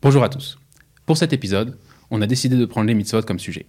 [0.00, 0.60] Bonjour à tous.
[1.06, 1.76] Pour cet épisode,
[2.12, 3.66] on a décidé de prendre les mitzvot comme sujet.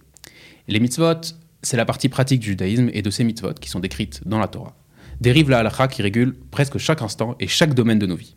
[0.68, 1.20] Les mitzvot,
[1.60, 4.46] c'est la partie pratique du judaïsme et de ces mitzvot qui sont décrites dans la
[4.46, 4.76] Torah.
[5.20, 8.36] Dérive la halakha qui régule presque chaque instant et chaque domaine de nos vies.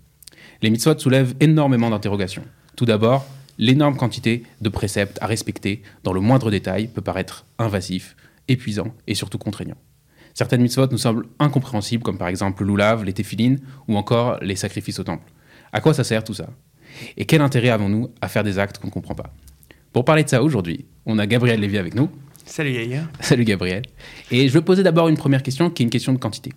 [0.63, 2.43] Les mitzvot soulèvent énormément d'interrogations.
[2.75, 3.27] Tout d'abord,
[3.59, 8.15] l'énorme quantité de préceptes à respecter dans le moindre détail peut paraître invasif,
[8.47, 9.77] épuisant et surtout contraignant.
[10.33, 14.55] Certaines mitzvot nous semblent incompréhensibles, comme par exemple le loulav, les téphilines ou encore les
[14.55, 15.31] sacrifices au temple.
[15.71, 16.49] À quoi ça sert tout ça?
[17.17, 19.33] Et quel intérêt avons-nous à faire des actes qu'on ne comprend pas?
[19.91, 22.09] Pour parler de ça aujourd'hui, on a Gabriel Lévy avec nous.
[22.45, 23.07] Salut Yaya.
[23.19, 23.83] Salut Gabriel.
[24.31, 26.51] Et je vais poser d'abord une première question qui est une question de quantité.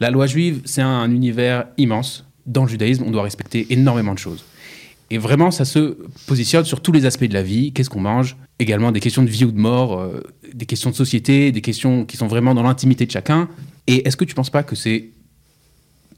[0.00, 2.24] La loi juive, c'est un univers immense.
[2.46, 4.44] Dans le judaïsme, on doit respecter énormément de choses.
[5.10, 7.72] Et vraiment, ça se positionne sur tous les aspects de la vie.
[7.72, 8.36] Qu'est-ce qu'on mange?
[8.58, 10.22] Également des questions de vie ou de mort, euh,
[10.54, 13.48] des questions de société, des questions qui sont vraiment dans l'intimité de chacun.
[13.86, 15.10] Et est-ce que tu ne penses pas que c'est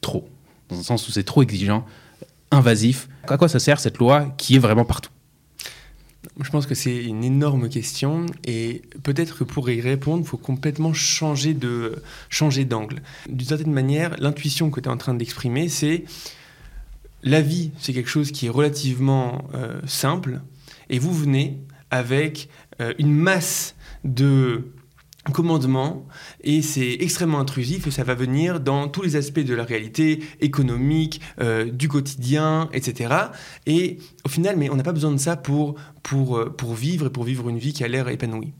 [0.01, 0.29] trop?
[0.69, 1.85] Dans un sens où c'est trop exigeant
[2.51, 3.09] invasif.
[3.27, 5.11] À quoi ça sert cette loi qui est vraiment partout?
[6.41, 10.37] Je pense que c'est une énorme question et peut-être que pour y répondre, il faut
[10.37, 13.02] complètement changer de changer d'angle.
[13.29, 16.05] D'une certaine manière, l'intuition que tu es en train d'exprimer, c'est
[17.23, 20.41] la vie, c'est quelque chose qui est relativement euh, simple
[20.91, 21.59] et vous venez
[21.91, 22.49] avec
[22.80, 23.74] euh, une masse
[24.05, 24.73] de
[25.30, 26.06] commandement
[26.42, 30.20] et c'est extrêmement intrusif et ça va venir dans tous les aspects de la réalité
[30.40, 33.15] économique, euh, du quotidien, etc.
[33.66, 37.06] Et au final, mais on n'a pas besoin de ça pour, pour, euh, pour vivre
[37.06, 38.52] et pour vivre une vie qui a l'air épanouie.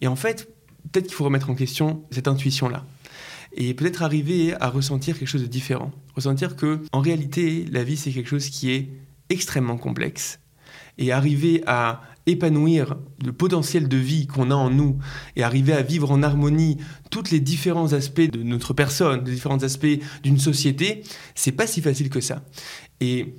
[0.00, 0.48] Et en fait,
[0.90, 2.86] peut-être qu'il faut remettre en question cette intuition-là
[3.52, 5.90] et peut-être arriver à ressentir quelque chose de différent.
[6.14, 8.88] Ressentir que, en réalité, la vie, c'est quelque chose qui est
[9.30, 10.40] extrêmement complexe
[10.96, 14.98] et arriver à épanouir le potentiel de vie qu'on a en nous
[15.36, 16.78] et arriver à vivre en harmonie
[17.10, 21.02] tous les différents aspects de notre personne, les différents aspects d'une société,
[21.34, 22.44] c'est pas si facile que ça.
[23.00, 23.34] Et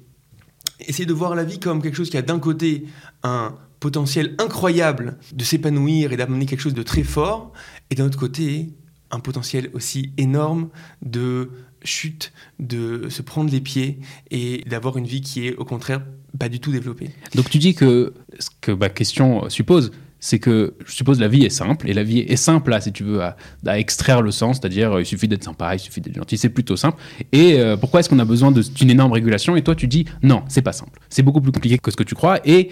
[0.80, 2.86] essayer de voir la vie comme quelque chose qui a d'un côté
[3.24, 7.54] un potentiel incroyable de s'épanouir et d'amener quelque chose de très fort,
[7.90, 8.74] et d'un autre côté
[9.12, 10.70] un potentiel aussi énorme
[11.02, 11.50] de
[11.84, 14.00] chute, de se prendre les pieds
[14.32, 16.06] et d'avoir une vie qui est au contraire
[16.38, 17.10] pas du tout développée.
[17.36, 21.44] Donc tu dis que ce que ma question suppose, c'est que je suppose la vie
[21.44, 23.36] est simple et la vie est simple là si tu veux à,
[23.80, 26.76] extraire le sens, c'est-à-dire euh, il suffit d'être sympa, il suffit d'être gentil, c'est plutôt
[26.76, 27.02] simple.
[27.32, 29.56] Et euh, pourquoi est-ce qu'on a besoin d'une énorme régulation?
[29.56, 32.04] Et toi tu dis non, c'est pas simple, c'est beaucoup plus compliqué que ce que
[32.04, 32.70] tu crois et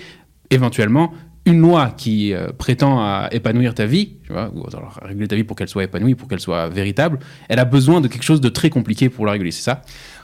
[0.50, 1.14] éventuellement
[1.48, 5.38] une loi qui euh, prétend à épanouir ta vie, tu vois, ou alors réguler ta
[5.38, 8.42] vie pour qu'elle soit épanouie, pour qu'elle soit véritable, elle a besoin de quelque chose
[8.42, 9.82] de très compliqué pour la réguler, c'est ça?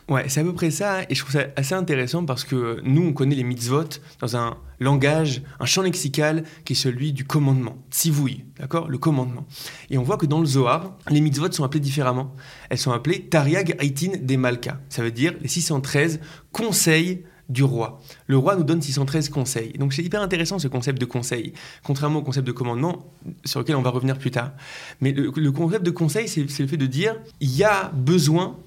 [0.10, 3.08] Ouais, c'est à peu près ça, et je trouve ça assez intéressant parce que nous,
[3.08, 3.86] on connaît les mitzvot
[4.20, 9.46] dans un langage, un champ lexical qui est celui du commandement, tsivouï, d'accord Le commandement.
[9.90, 12.36] Et on voit que dans le Zohar, les mitzvot sont appelées différemment.
[12.70, 16.20] Elles sont appelées Tariag Aitin des Malka, ça veut dire les 613
[16.52, 18.02] conseils du roi.
[18.28, 19.74] Le roi nous donne 613 conseils.
[19.74, 21.54] Donc c'est hyper intéressant ce concept de conseil,
[21.84, 23.06] contrairement au concept de commandement
[23.46, 24.52] sur lequel on va revenir plus tard.
[25.00, 28.58] Mais le, concept de conseil, c'est le fait de dire il y a besoin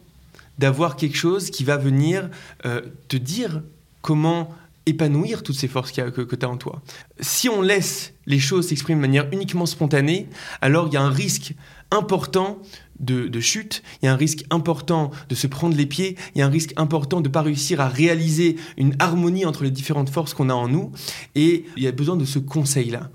[0.59, 2.31] d'avoir quelque chose qui va venir
[2.65, 3.62] euh, te dire
[4.03, 4.55] comment
[4.87, 6.81] épanouir toutes ces forces que, que tu as en toi.
[7.21, 10.28] Si on laisse les choses s'exprimer de manière uniquement spontanée,
[10.61, 11.55] alors il y a un risque
[11.91, 12.59] important
[12.99, 16.43] de, chute, il y a un risque important de se prendre les pieds, il y
[16.43, 20.09] a un risque important de ne pas réussir à réaliser une harmonie entre les différentes
[20.09, 20.93] forces qu'on a en nous,
[21.34, 23.11] et il y a besoin de ce conseil-là.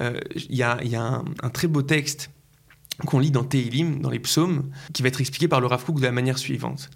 [0.00, 2.30] Euh, il y a, un, très beau texte
[3.06, 6.02] qu'on lit dans Tehilim, dans les psaumes, qui va être expliqué par le Rav de
[6.02, 6.90] la manière suivante.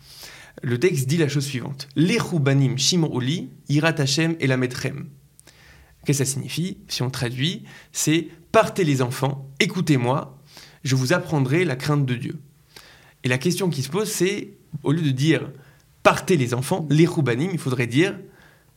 [0.62, 1.88] Le texte dit la chose suivante.
[1.96, 5.08] L'Echubanim Shimruli, Irat Hashem et la Metrem.
[6.04, 10.38] Qu'est-ce que ça signifie Si on traduit, c'est Partez les enfants, écoutez-moi,
[10.82, 12.38] je vous apprendrai la crainte de Dieu.
[13.22, 15.50] Et la question qui se pose, c'est, au lieu de dire
[16.02, 18.16] partez les enfants, les roubanim, il faudrait dire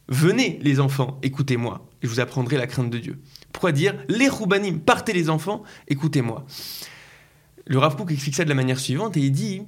[0.09, 3.19] venez les enfants, écoutez-moi, je vous apprendrai la crainte de Dieu.
[3.53, 6.45] Pourquoi dire les roubanim, partez les enfants, écoutez-moi
[7.69, 9.61] Le Rav Kook explique ça de la manière suivante et il dit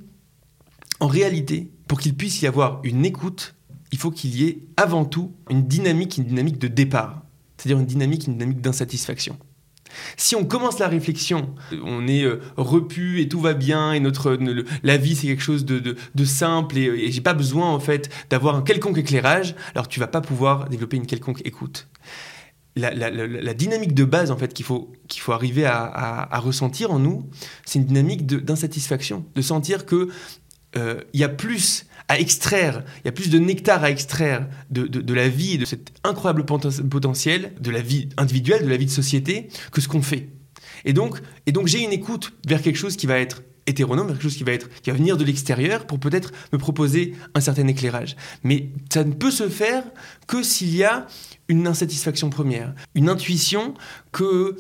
[1.00, 3.53] en réalité, pour qu'il puisse y avoir une écoute,
[3.91, 7.22] il faut qu'il y ait avant tout une dynamique, une dynamique de départ,
[7.58, 9.37] c'est-à-dire une dynamique, une dynamique d'insatisfaction.
[10.17, 11.53] Si on commence la réflexion,
[11.84, 14.35] on est euh, repu et tout va bien et notre
[14.81, 15.96] la vie c'est quelque chose de,
[16.26, 20.22] simple et, j'ai pas besoin en fait d'avoir un quelconque éclairage, alors tu vas pas
[20.22, 21.87] pouvoir développer une quelconque écoute.
[22.76, 27.29] La, dynamique de base en fait qu'il faut faut arriver à, ressentir en nous,
[27.66, 30.09] c'est une dynamique d'insatisfaction, de, sentir que
[30.78, 34.47] euh, il y a plus à extraire, il y a plus de nectar à extraire
[34.70, 38.91] de, la vie de cet incroyable potentiel de la vie individuelle, de la vie de
[38.91, 40.29] société, que ce qu'on fait.
[40.85, 44.23] Et donc, et donc j'ai une écoute vers quelque chose qui va être hétéronome, quelque
[44.23, 47.67] chose qui va, être, qui va venir de l'extérieur pour peut-être me proposer un certain
[47.67, 48.16] éclairage.
[48.43, 49.84] Mais ça ne peut se faire
[50.28, 51.08] que s'il y a
[51.47, 53.73] une insatisfaction première, une intuition
[54.11, 54.58] que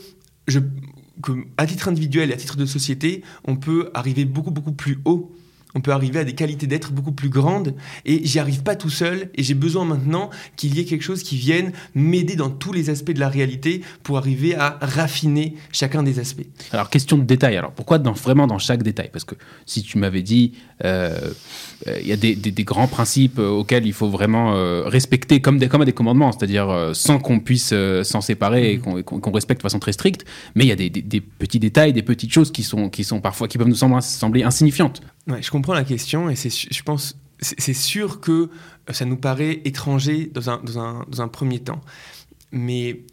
[1.57, 5.31] à titre individuel et à titre de société, on peut arriver beaucoup, beaucoup plus haut
[5.75, 7.75] on peut arriver à des qualités d'être beaucoup plus grandes
[8.05, 11.23] et j'y arrive pas tout seul et j'ai besoin maintenant qu'il y ait quelque chose
[11.23, 16.03] qui vienne m'aider dans tous les aspects de la réalité pour arriver à raffiner chacun
[16.03, 16.47] des aspects.
[16.71, 19.09] Alors question de détail, alors pourquoi dans, vraiment dans chaque détail?
[19.11, 19.35] Parce que
[19.65, 20.53] si tu m'avais dit
[20.83, 21.31] euh,
[21.87, 24.53] euh, il y a des, grands principes euh, auxquels il faut vraiment
[24.85, 27.73] respecter comme des, comme des commandements, c'est-à-dire sans qu'on puisse
[28.03, 29.03] s'en séparer et mm-hmm.
[29.03, 30.25] qu'on respecte de façon très stricte,
[30.55, 33.47] mais il y a des, petits détails, des petites choses qui sont, qui sont parfois
[33.47, 35.01] qui peuvent nous sembler, sembler insignifiantes.
[35.27, 38.49] Je comprends la question et c'est, je pense, c'est sûr que
[38.89, 41.81] ça nous paraît étranger dans un, dans un, dans un premier temps.
[42.51, 43.03] Mais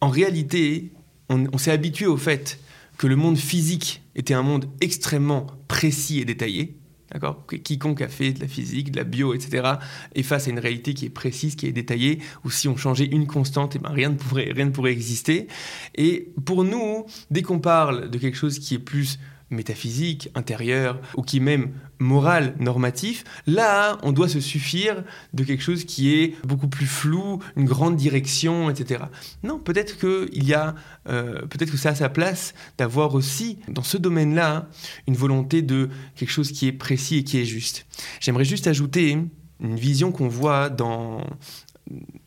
[0.00, 0.92] en réalité,
[1.28, 2.60] on, s'est habitué au fait
[2.98, 6.76] que le monde physique était un monde extrêmement précis et détaillé.
[7.10, 7.46] D'accord?
[7.46, 9.74] Quiconque a fait de la physique, de la bio, etc.,
[10.14, 13.04] est face à une réalité qui est précise, qui est détaillée, où si on changeait
[13.04, 15.46] une constante, eh ben rien, ne pourrait, rien ne pourrait exister.
[15.94, 19.18] Et pour nous, dès qu'on parle de quelque chose qui est plus
[19.52, 25.84] métaphysique, intérieur, ou qui même moral, normatif, là, on doit se suffire de quelque chose
[25.84, 29.04] qui est beaucoup plus flou, une grande direction, etc.
[29.42, 30.74] Non, peut-être que il y a,
[31.08, 34.68] euh, peut-être que ça a sa place d'avoir aussi, dans ce domaine-là,
[35.06, 37.86] une volonté de quelque chose qui est précis et qui est juste.
[38.20, 39.18] J'aimerais juste ajouter
[39.60, 41.24] une vision qu'on voit dans,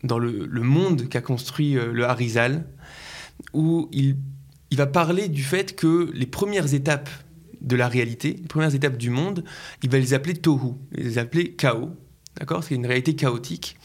[0.02, 2.66] dans le, monde qu'a construit euh, le Harizal,
[3.52, 4.16] où il
[4.70, 7.08] il va parler du fait que les premières étapes
[7.60, 9.44] de la réalité, les premières étapes du monde,
[9.82, 11.90] il va les appeler tohu, les appeler chaos.
[12.38, 12.62] D'accord?
[12.62, 13.76] C'est une réalité chaotique.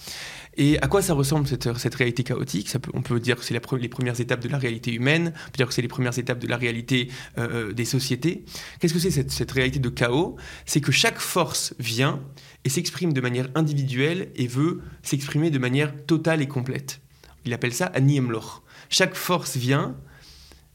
[0.58, 2.70] Et à quoi ça ressemble cette, cette réalité chaotique?
[2.94, 5.68] On peut dire que c'est les premières étapes de la réalité humaine, on peut dire
[5.68, 8.44] que c'est les premières étapes de la réalité euh, euh, des sociétés.
[8.80, 10.36] Qu'est-ce que c'est cette, cette, réalité de chaos?
[10.66, 12.22] C'est que chaque force vient
[12.66, 17.00] et s'exprime de manière individuelle et veut s'exprimer de manière totale et complète.
[17.46, 18.62] Il appelle ça Aniemloch.
[18.90, 19.96] Chaque force vient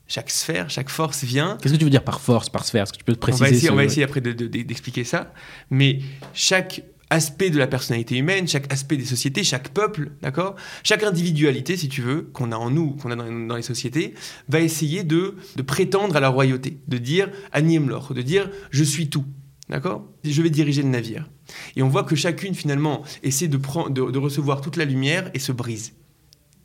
[0.08, 1.58] chaque sphère, chaque force vient.
[1.60, 2.84] Qu'est-ce que tu veux dire par force, par sphère?
[2.84, 5.32] Est-ce que tu peux te préciser On va essayer, on va essayer après d'expliquer ça.
[5.70, 6.00] Mais
[6.32, 10.56] chaque aspect de la personnalité humaine, chaque aspect des sociétés, chaque peuple, d'accord?
[10.82, 14.14] Chaque individualité, si tu veux, qu'on a en nous, qu'on a dans, les sociétés,
[14.48, 19.08] va essayer de, de, prétendre à la royauté, de dire Aniemlor, de dire je suis
[19.08, 19.24] tout,
[19.68, 20.08] d'accord?
[20.24, 21.28] Je vais diriger le navire.
[21.76, 23.58] Et on voit que chacune, finalement, essaie de,
[23.90, 25.92] de recevoir toute la lumière et se brise.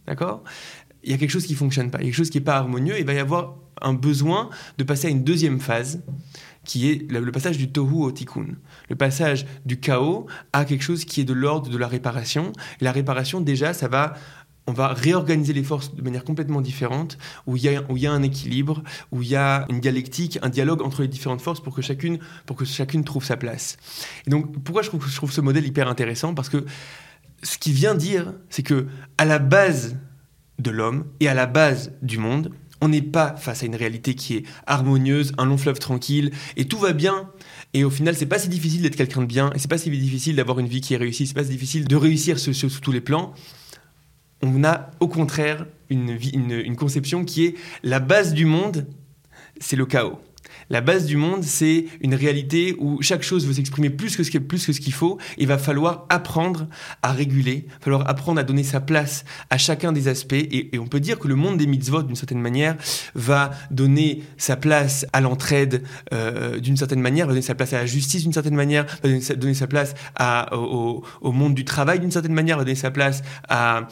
[0.08, 0.44] D'accord?
[1.04, 3.06] Il y a quelque chose qui fonctionne pas, quelque chose qui n'est pas harmonieux, il
[3.06, 6.04] va y avoir un besoin de passer à une deuxième phase,
[6.64, 8.46] qui est le passage du tohu au tikkun,
[8.90, 12.52] le passage du chaos à quelque chose qui est de l'ordre de la réparation.
[12.80, 14.14] Et la réparation, déjà, ça va
[14.68, 17.18] on va réorganiser les forces de manière complètement différente,
[17.48, 19.80] où il y a, où il y a un équilibre, où il y a une
[19.80, 23.38] dialectique, un dialogue entre les différentes forces pour que chacune, pour que chacune trouve sa
[23.38, 23.78] place.
[24.28, 26.36] Et donc, pourquoi je trouve, je trouve ce modèle hyper intéressant?
[26.36, 26.64] Parce que
[27.42, 28.88] ce qu'il vient dire, c'est que
[29.18, 29.98] à la base
[30.62, 32.52] de l'homme et à la base du monde.
[32.84, 36.66] On n'est pas face à une réalité qui est harmonieuse, un long fleuve tranquille, et
[36.66, 37.30] tout va bien.
[37.74, 39.92] Et au final, c'est pas si difficile d'être quelqu'un de bien, et c'est pas si
[39.92, 42.92] difficile d'avoir une vie qui est réussie, c'est pas si difficile de réussir sur, tous
[42.92, 43.34] les plans.
[44.42, 48.88] On a au contraire une, une conception qui est la base du monde,
[49.60, 50.20] c'est le chaos.
[50.72, 54.38] La base du monde, c'est une réalité où chaque chose veut s'exprimer plus que ce
[54.38, 55.18] plus que qu'il faut.
[55.38, 56.66] Il va falloir apprendre
[57.02, 60.32] à réguler, il va falloir apprendre à donner sa place à chacun des aspects.
[60.32, 62.78] Et, on peut dire que le monde des mitzvot, d'une certaine manière,
[63.16, 67.80] va donner sa place à l'entraide euh, d'une certaine manière, va donner sa place à
[67.80, 69.94] la justice d'une certaine manière, va donner sa, place
[70.54, 73.90] au, monde du travail d'une certaine manière, va donner sa place à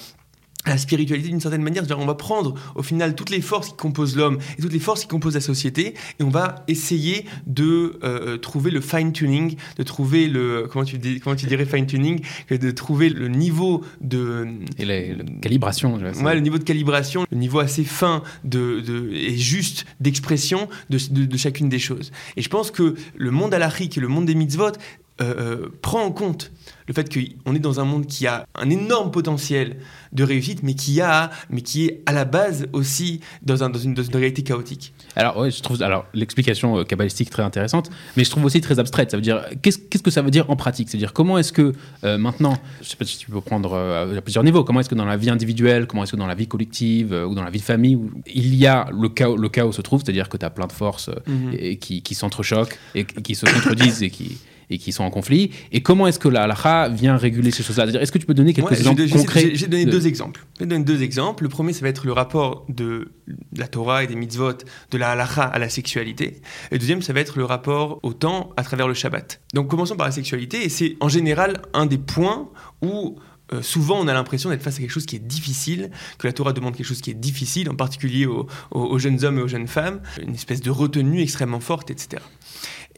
[0.65, 1.83] la spiritualité d'une certaine manière.
[1.97, 5.01] On va prendre au final toutes les forces qui composent l'homme et toutes les forces
[5.01, 10.27] qui composent la société et on va essayer de euh, trouver le fine-tuning, de trouver
[10.27, 10.67] le...
[10.69, 14.47] Comment tu, dis, comment tu dirais fine-tuning De trouver le niveau de...
[14.77, 15.95] Et la, calibration.
[15.95, 20.97] Ouais, le niveau de calibration, le niveau assez fin de, de et juste d'expression de,
[21.25, 22.11] de, chacune des choses.
[22.35, 24.73] Et je pense que le monde alarique et le monde des mitzvot euh,
[25.21, 26.51] euh, prend en compte
[26.89, 29.77] le fait qu'on est dans un monde qui a un énorme potentiel
[30.11, 33.77] de réussite, mais qui a, mais qui est à la base aussi dans, un, dans,
[33.77, 34.91] une, réalité chaotique.
[35.15, 38.79] Alors ouais, je trouve alors l'explication euh, kabbalistique très intéressante, mais je trouve aussi très
[38.79, 39.11] abstraite.
[39.11, 40.89] Ça veut dire qu'est-ce, que ça veut dire en pratique?
[40.89, 44.63] C'est-à-dire comment est-ce que maintenant, je sais pas si tu peux prendre à plusieurs niveaux,
[44.63, 47.35] comment est-ce que dans la vie individuelle, comment est-ce que dans la vie collective ou
[47.35, 50.01] dans la vie de famille, où il y a le chaos, le chaos se trouve,
[50.03, 51.53] c'est-à-dire que tu as plein de forces mhm.
[51.53, 54.39] et, qui, qui s'entrechoquent et qui se contredisent et qui
[54.69, 57.87] et qui sont en conflit Et comment est-ce que la halakha vient réguler ces choses-là?
[57.87, 60.45] Est-ce que tu peux donner quelques Ouais, exemples concrets J'ai donné de- deux exemples.
[60.55, 61.43] Je vais donner deux exemples.
[61.43, 63.11] Le premier, ça va être le rapport de
[63.55, 64.53] la Torah et des mitzvot,
[64.91, 66.41] de la halakha à la sexualité.
[66.71, 69.41] Et le deuxième, ça va être le rapport au temps à travers le Shabbat.
[69.53, 72.49] Donc commençons par la sexualité, et c'est en général un des points
[72.81, 73.15] où
[73.51, 76.33] euh, souvent on a l'impression d'être face à quelque chose qui est difficile, que la
[76.33, 79.41] Torah demande quelque chose qui est difficile, en particulier aux, aux- aux jeunes hommes et
[79.41, 82.21] aux jeunes femmes, une espèce de retenue extrêmement forte, etc.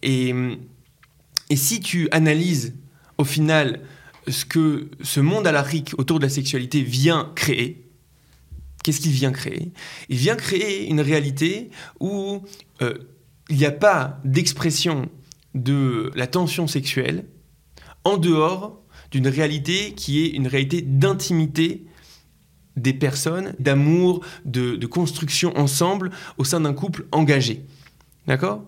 [0.04, 0.36] Et,
[1.51, 2.74] et si tu analyses
[3.17, 3.81] au final
[4.29, 7.89] ce que ce monde alarique autour de la sexualité vient créer,
[8.84, 9.74] qu'est-ce qu'il vient créer?
[10.08, 12.41] Il vient créer une réalité où
[12.81, 12.93] euh,
[13.50, 15.10] il n'y a pas d'expression
[15.53, 17.25] de la tension sexuelle
[18.05, 18.81] en dehors
[19.12, 21.86] d'une réalité qui est une réalité d'intimité
[22.77, 27.65] des personnes, d'amour, de, de construction ensemble au sein d'un couple engagé.
[28.25, 28.63] D'accord?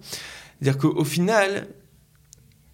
[0.59, 1.69] C'est-à-dire qu'au final,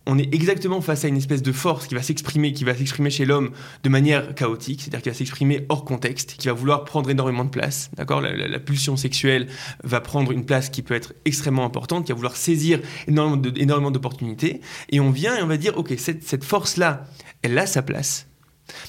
[0.09, 3.11] on est exactement face à une espèce de force qui va s'exprimer, qui va s'exprimer
[3.11, 3.51] chez l'homme
[3.83, 7.51] de manière chaotique, c'est-à-dire qui va s'exprimer hors contexte, qui va vouloir prendre énormément de
[7.51, 7.91] place.
[7.95, 8.19] D'accord?
[8.19, 9.47] La, pulsion sexuelle
[9.83, 14.61] va prendre une place qui peut être extrêmement importante, qui va vouloir saisir énormément d'opportunités.
[14.89, 17.05] Et on vient et on va dire, ok, cette, cette force-là,
[17.43, 18.27] elle a sa place.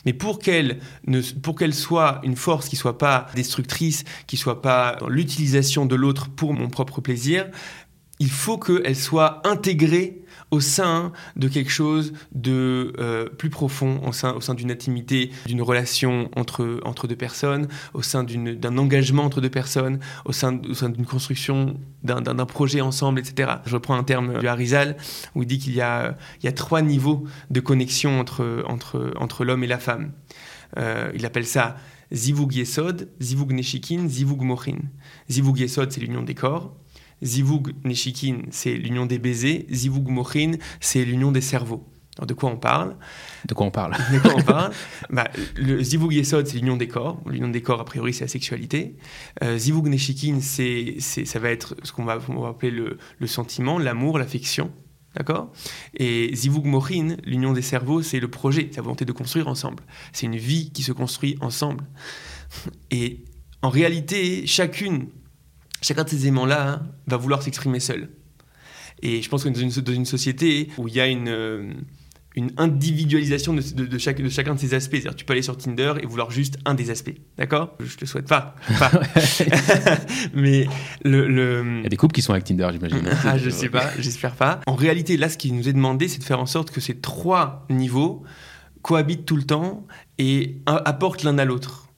[0.06, 0.80] Mais pour qu'elle
[1.72, 6.70] soit une force qui soit pas destructrice, qui soit pas l'utilisation de l'autre pour mon
[6.70, 7.46] propre plaisir,
[8.18, 10.19] il faut qu'elle soit intégrée
[10.50, 15.30] au sein de quelque chose de euh, plus profond, au sein, au sein d'une intimité,
[15.46, 20.60] d'une relation entre, entre deux personnes, au sein d'un engagement entre deux personnes, au sein,
[20.68, 23.50] au sein d'une construction d'un projet ensemble, etc.
[23.66, 24.96] Je reprends un terme du Harizal
[25.34, 29.44] où il dit qu'il y a, y a trois niveaux de connexion entre, entre, entre
[29.44, 30.12] l'homme et la femme.
[30.78, 31.76] Euh, il appelle ça
[32.12, 34.40] Zivug Yesod, Zivug Neshikin, Zivug.
[35.30, 36.74] Zivug Yesod, c'est l'union des corps.
[37.22, 39.66] Zivug Neshikin, c'est l'union des baisers.
[39.70, 41.86] Zivug Mochin, c'est l'union des cerveaux.
[42.18, 42.96] Alors, de quoi on parle?
[43.46, 43.96] De quoi on parle?
[44.12, 44.72] De quoi on parle?
[45.10, 47.22] Bah, Le Zivug Yesod, c'est l'union des corps.
[47.26, 48.96] L'union des corps, a priori, c'est la sexualité.
[49.42, 53.78] Euh, Zivug Neshikin, c'est, c'est, ça va être ce qu'on va, appeler le, le sentiment,
[53.78, 54.70] l'amour, l'affection.
[55.16, 55.52] D'accord?
[55.94, 59.82] Et Zivug Mochin, l'union des cerveaux, c'est le projet, c'est la volonté de construire ensemble.
[60.12, 61.84] C'est une vie qui se construit ensemble.
[62.90, 63.24] Et
[63.62, 65.08] en réalité, chacune,
[65.82, 68.10] chacun de ces éléments-là hein, va vouloir s'exprimer seul.
[69.02, 71.72] Et je pense que dans une, dans une société où il y a une, euh,
[72.36, 75.42] une individualisation de, de- de chaque, de chacun de ces aspects, c'est-à-dire tu peux aller
[75.42, 77.76] sur Tinder et vouloir juste un des aspects, d'accord?
[77.80, 78.54] Je te le souhaite pas.
[78.78, 78.90] pas.
[80.34, 80.66] Mais
[81.04, 83.02] le- le, Il y a des couples qui sont avec Tinder, j'imagine.
[83.24, 84.60] ah, je sais pas, j'espère pas.
[84.66, 86.96] En réalité, là, ce qui nous est demandé, c'est de faire en sorte que ces
[86.98, 88.22] trois niveaux
[88.82, 89.86] cohabitent tout le temps
[90.18, 91.88] et apportent l'un à l'autre.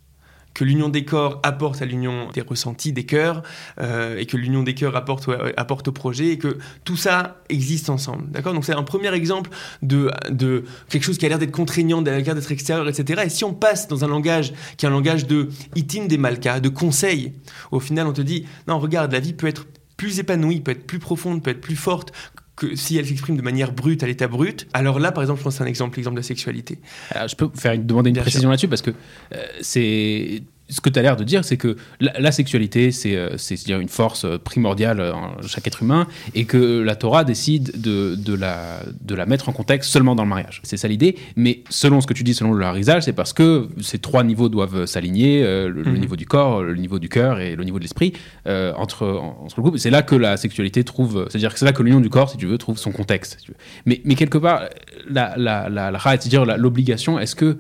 [0.55, 3.43] Que l'union des corps apporte à l'union des ressentis, des cœurs,
[3.81, 7.91] euh, et que l'union des cœurs apporte, apporte au projet, et que tout ça existe
[7.91, 8.31] ensemble.
[8.31, 8.53] D'accord?
[8.53, 9.51] Donc c'est un premier exemple
[9.83, 13.23] de, de quelque chose qui a l'air d'être contraignant, qui a l'air d'être extérieur, etc.
[13.27, 16.61] Et si on passe dans un langage qui est un langage de itim des malkas,
[16.61, 17.33] de conseil,
[17.71, 19.67] au final on te dit, non, regarde, la vie peut être
[19.97, 22.13] plus épanouie, peut être plus profonde, peut être plus forte
[22.57, 24.67] que si elle s'exprime de manière brute à l'état brut.
[24.73, 26.79] Alors là, par exemple, je pense que c'est un exemple, l'exemple de la sexualité.
[27.11, 30.81] Alors, je peux faire une, demander une Bien précision là-dessus parce que euh, c'est ce
[30.81, 33.37] que tu as l'air de dire, c'est que la, la sexualité, c'est euh,
[33.69, 38.35] une force euh, primordiale en chaque être humain et que la Torah décide de, de,
[38.35, 40.61] la, de la mettre en contexte seulement dans le mariage.
[40.65, 41.17] C'est ça l'idée.
[41.37, 44.49] Mais selon ce que tu dis, selon le harizal, c'est parce que ces trois niveaux
[44.49, 46.01] doivent s'aligner euh, le, le Mhm.
[46.01, 48.13] niveau du corps, le niveau du cœur et le niveau de l'esprit
[48.47, 49.07] euh, entre,
[49.45, 49.79] entre le couple.
[49.79, 52.37] C'est là que la sexualité trouve, c'est-à-dire que c'est là que l'union du corps, si
[52.39, 53.37] tu veux, trouve son contexte.
[53.39, 53.59] si tu veux.
[53.87, 54.63] Mais, mais quelque part,
[55.09, 57.59] la, la, la, la, ra- c'est-à-dire l'obligation, est-ce que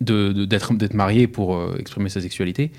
[0.00, 2.70] de- de- d'être d'être marié pour euh, exprimer sa sexualité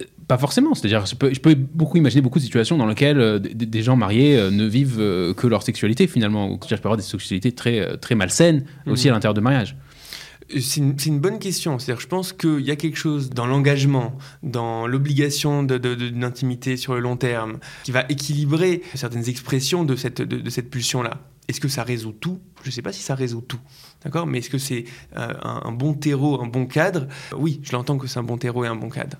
[0.00, 3.18] Euh, pas forcément, c'est-à-dire je peux, je peux beaucoup imaginer beaucoup de situations dans lesquelles
[3.20, 4.98] euh, des, gens mariés euh, ne vivent
[5.36, 9.12] que leur sexualité finalement, ou je peux avoir des sexualités très, très malsaines aussi Mhm.
[9.12, 9.76] à l'intérieur de mariage.
[10.60, 11.76] C'est une, c'est une bonne question.
[11.78, 16.94] C'est-à-dire, je pense qu'il y a quelque chose dans l'engagement, dans l'obligation d'une intimité sur
[16.94, 21.18] le long terme, qui va équilibrer certaines expressions de cette, de, de cette pulsion-là.
[21.48, 22.38] Est-ce que ça résout tout?
[22.62, 23.60] Je ne sais pas si ça résout tout.
[24.04, 24.26] D'accord?
[24.26, 24.84] Mais est-ce que c'est
[25.16, 27.06] euh, un, un bon terreau, un bon cadre?
[27.36, 29.16] Oui, je l'entends que c'est un bon terreau et un bon cadre.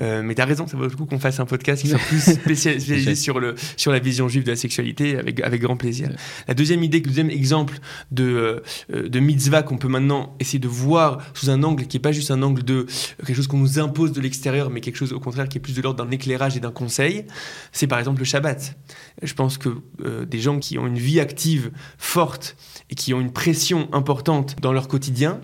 [0.00, 1.98] Euh, mais tu as raison, ça vaut le coup qu'on fasse un podcast qui soit
[2.08, 5.76] plus spécial- spécialisé sur, le, sur la vision juive de la sexualité, avec, avec grand
[5.76, 6.10] plaisir.
[6.48, 7.78] La deuxième idée, le deuxième exemple
[8.12, 8.62] de,
[8.92, 12.12] euh, de mitzvah qu'on peut maintenant essayer de voir sous un angle qui n'est pas
[12.12, 12.86] juste un angle de
[13.26, 15.74] quelque chose qu'on nous impose de l'extérieur, mais quelque chose au contraire qui est plus
[15.74, 17.24] de l'ordre d'un éclairage et d'un conseil,
[17.72, 18.76] c'est par exemple le Shabbat.
[19.22, 19.68] Je pense que
[20.04, 22.56] euh, des gens qui ont une vie active forte
[22.90, 25.40] et qui ont une pression importante dans leur quotidien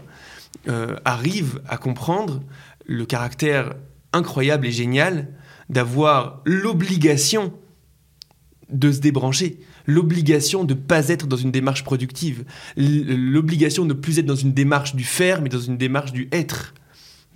[0.69, 2.43] euh, arrivent à comprendre
[2.87, 3.75] le caractère
[4.13, 5.29] incroyable et génial
[5.69, 7.53] d'avoir l'obligation
[8.71, 12.45] de se débrancher, l'obligation de ne pas être dans une démarche productive,
[12.77, 16.29] l'obligation de ne plus être dans une démarche du faire, mais dans une démarche du
[16.33, 16.75] être.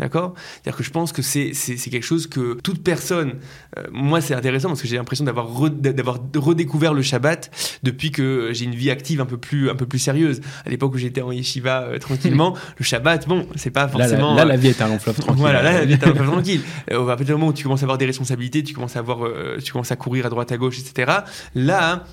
[0.01, 0.35] D'accord?
[0.37, 3.35] C'est-à-dire que je pense que c'est quelque chose que toute personne,
[3.79, 8.51] euh, moi c'est intéressant parce que j'ai l'impression d'avoir d'avoir redécouvert le Shabbat depuis que
[8.53, 10.41] j'ai une vie active un peu plus, un peu plus sérieuse.
[10.67, 14.35] À l'époque où j'étais en yeshiva euh, tranquillement, le Shabbat, bon, c'est pas forcément.
[14.35, 15.41] Là, la, vie est un long fleuve tranquille.
[15.41, 16.61] Voilà, là la vie est un long fleuve tranquille.
[16.91, 18.99] Euh, à partir du moment où tu commences à avoir des responsabilités, tu commences à,
[18.99, 19.21] avoir,
[19.63, 21.19] tu commences à courir à droite à gauche, etc.
[21.55, 22.05] Là,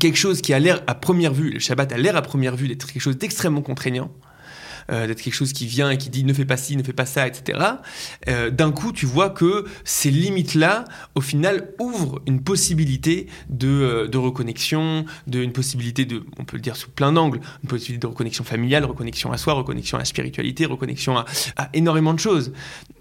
[0.00, 2.68] quelque chose qui a l'air à première vue, le Shabbat a l'air à première vue
[2.68, 4.10] d'être quelque chose d'extrêmement contraignant.
[4.90, 6.92] Euh, d'être quelque chose qui vient et qui dit ne fais pas ci, ne fais
[6.92, 7.58] pas ça, etc.
[8.28, 14.08] Euh, d'un coup, tu vois que ces limites-là, au final, ouvrent une possibilité de, euh,
[14.08, 18.06] de reconnexion, une possibilité de, on peut le dire sous plein d'angles, une possibilité de
[18.06, 21.24] reconnexion familiale, reconnexion à soi, reconnexion à la spiritualité, reconnexion à,
[21.74, 22.52] énormément de choses.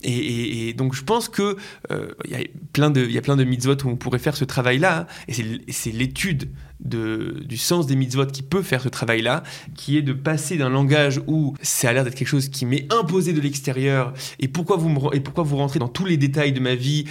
[0.03, 1.57] Et, donc, je pense que
[1.89, 2.39] il y a
[2.73, 5.33] plein de, il y a plein de mitzvot où on pourrait faire ce travail-là, et
[5.71, 9.43] c'est l'étude de, du sens des mitzvot qui peut faire ce travail-là,
[9.75, 12.91] qui est de passer d'un langage où ça a l'air d'être quelque chose qui m'est
[12.93, 16.53] imposé de l'extérieur, et pourquoi, vous me, et pourquoi vous rentrez dans tous les détails
[16.53, 17.05] de ma vie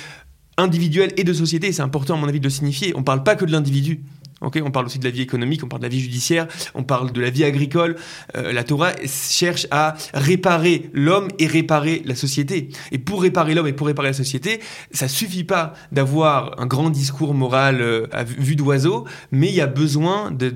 [0.57, 3.25] individuelle et de société, c'est important à mon avis de le signifier, on ne parle
[3.25, 4.03] pas que de l'individu,
[4.41, 7.13] on parle aussi de la vie économique, on parle de la vie judiciaire, on parle
[7.13, 7.97] de la vie agricole.
[8.37, 12.69] Euh, la Torah cherche à réparer l'homme et réparer la société.
[12.93, 14.61] Et pour réparer l'homme et pour réparer la société,
[14.91, 19.61] ça suffit pas d'avoir un grand discours moral euh, à vue d'oiseau, mais il y
[19.61, 20.53] a besoin de,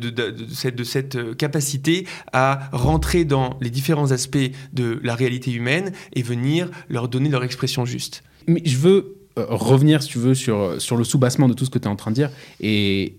[0.53, 4.39] cette, euh, capacité à rentrer dans les différents aspects
[4.73, 8.23] de la réalité humaine et venir leur donner leur expression juste.
[8.47, 11.79] Mais je veux revenir, si tu veux, sur, sur le soubassement de tout ce que
[11.79, 12.31] tu es en train de dire.
[12.61, 13.15] Et,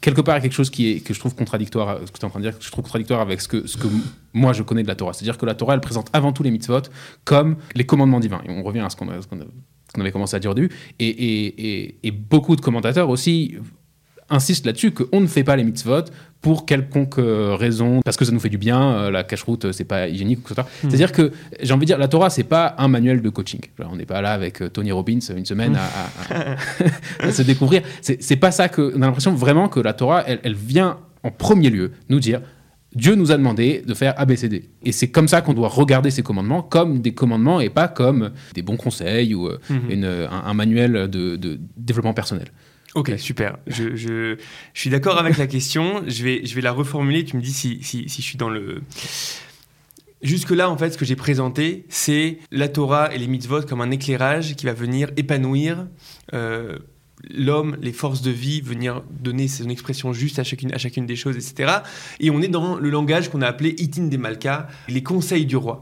[0.00, 2.58] quelque part quelque chose qui est, que je trouve contradictoire, es en train de dire,
[2.58, 3.86] que je trouve contradictoire avec ce que, ce que
[4.32, 5.12] moi je connais de la Torah.
[5.12, 6.82] C'est-à-dire que la Torah, elle présente avant tout les mitzvot
[7.24, 8.40] comme les commandements divins.
[8.46, 10.54] Et on revient à ce qu'on avait commencé à dire au
[10.98, 13.56] et, beaucoup de commentateurs aussi
[14.30, 16.04] insistent là-dessus qu'on ne fait pas les mitzvot
[16.40, 19.72] pour quelconque euh, raison, parce que ça nous fait du bien, euh, la cache-route, euh,
[19.72, 20.62] c'est pas hygiénique, etc.
[20.62, 20.88] Hmm.
[20.88, 23.60] C'est-à-dire que, j'ai envie de dire, la Torah, c'est pas un manuel de coaching.
[23.78, 27.82] on n'est pas là avec Tony Robbins une semaine à, se découvrir.
[28.00, 28.92] C'est pas ça que.
[28.96, 32.40] On a l'impression vraiment que la Torah, elle, elle vient en premier lieu nous dire
[32.94, 34.70] Dieu nous a demandé de faire ABCD.
[34.82, 38.30] Et c'est comme ça qu'on doit regarder ces commandements, comme des commandements et pas comme
[38.54, 40.04] des bons conseils ou hmm.
[40.30, 42.48] un, manuel de développement personnel.
[42.94, 43.58] Ok, super.
[43.66, 44.36] Je, je,
[44.74, 46.02] suis d'accord avec la question.
[46.08, 47.24] Je vais, je vais la reformuler.
[47.24, 48.82] Tu me dis si, si, si je suis dans le.
[50.22, 53.90] Jusque-là, en fait, ce que j'ai présenté, c'est la Torah et les mitzvot comme un
[53.90, 55.86] éclairage qui va venir épanouir
[56.34, 56.78] euh,
[57.28, 61.16] l'homme, les forces de vie, venir donner son expression juste à chacune, à chacune des
[61.16, 61.78] choses, etc.
[62.18, 65.56] Et on est dans le langage qu'on a appelé itin des malka, les conseils du
[65.56, 65.80] roi.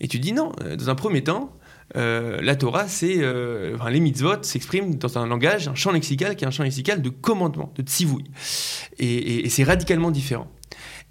[0.00, 1.52] Et tu dis non, euh, dans un premier temps,
[1.96, 6.44] euh, la Torah, c'est euh, les mitzvot s'expriment dans un langage, un champ lexical qui
[6.44, 8.30] est un champ lexical de commandement, de tzivouille.
[8.98, 10.50] Et, c'est radicalement différent.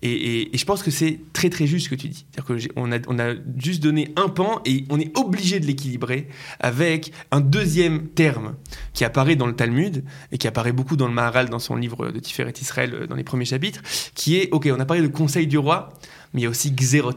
[0.01, 2.25] Et, je pense que c'est très très juste ce que tu dis.
[2.31, 6.27] C'est-à-dire qu'on a, on a juste donné un pan et on est obligé de l'équilibrer
[6.59, 8.55] avec un deuxième terme
[8.93, 12.09] qui apparaît dans le Talmud et qui apparaît beaucoup dans le Maharal, dans son livre
[12.09, 13.81] de Tiferet Israël, euh, dans les premiers chapitres,
[14.15, 15.89] qui est, ok, on a parlé de conseil du roi,
[16.33, 17.13] mais il y a aussi Xerot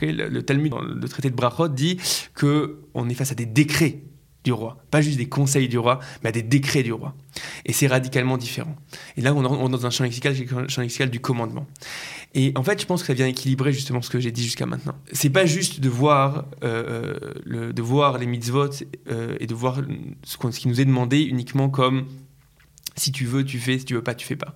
[0.00, 1.98] Le, Talmud, dans le traité de Brachot, dit
[2.38, 4.02] qu'on est face à des décrets
[4.44, 4.78] du roi.
[4.90, 7.14] Pas juste des conseils du roi, mais à des décrets du roi.
[7.64, 8.76] Et c'est radicalement différent.
[9.16, 10.34] Et là, on est dans un champ lexical,
[10.68, 11.66] champ lexical du commandement.
[12.34, 14.66] Et en fait, je pense que ça vient équilibrer justement ce que j'ai dit jusqu'à
[14.66, 14.94] maintenant.
[15.12, 18.70] C'est pas juste de voir, euh, euh, les mitzvot
[19.10, 19.80] euh, et de voir
[20.24, 22.06] ce, ce, qui nous est demandé uniquement comme
[22.96, 24.54] si tu veux, tu fais, si tu veux pas, tu fais pas.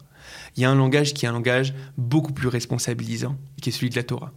[0.57, 3.90] Il y a un langage qui est un langage beaucoup plus responsabilisant, qui est celui
[3.90, 4.33] de la Torah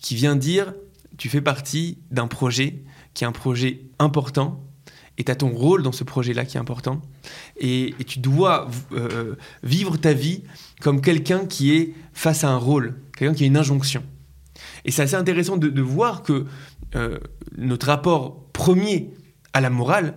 [0.00, 0.74] qui vient dire
[1.16, 2.82] tu fais partie d'un projet
[3.14, 4.64] qui est un projet important
[5.18, 7.02] et tu as ton rôle dans ce projet-là qui est important
[7.58, 10.42] et, tu dois euh, vivre ta vie
[10.80, 14.02] comme quelqu'un qui est face à un rôle, quelqu'un qui a une injonction.
[14.84, 16.46] Et c'est assez intéressant de, voir que
[16.94, 17.18] euh,
[17.56, 19.10] notre rapport premier
[19.52, 20.14] à la morale,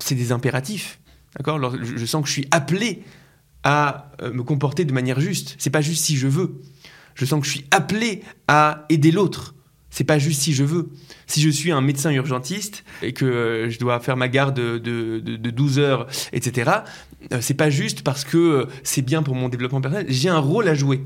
[0.00, 0.98] c'est des impératifs.
[1.36, 1.60] D'accord?
[1.82, 3.04] Je, je, sens que je suis appelé
[3.62, 5.54] à euh, me comporter de manière juste.
[5.58, 6.60] C'est pas juste si je veux.
[7.14, 9.54] Je sens que je suis appelé à aider l'autre.
[9.90, 10.88] C'est pas juste si je veux.
[11.26, 14.78] Si je suis un médecin urgentiste et que euh, je dois faire ma garde de,
[14.78, 16.70] de, 12 heures, etc.,
[17.32, 20.06] euh, c'est pas juste parce que euh, c'est bien pour mon développement personnel.
[20.08, 21.02] J'ai un rôle à jouer.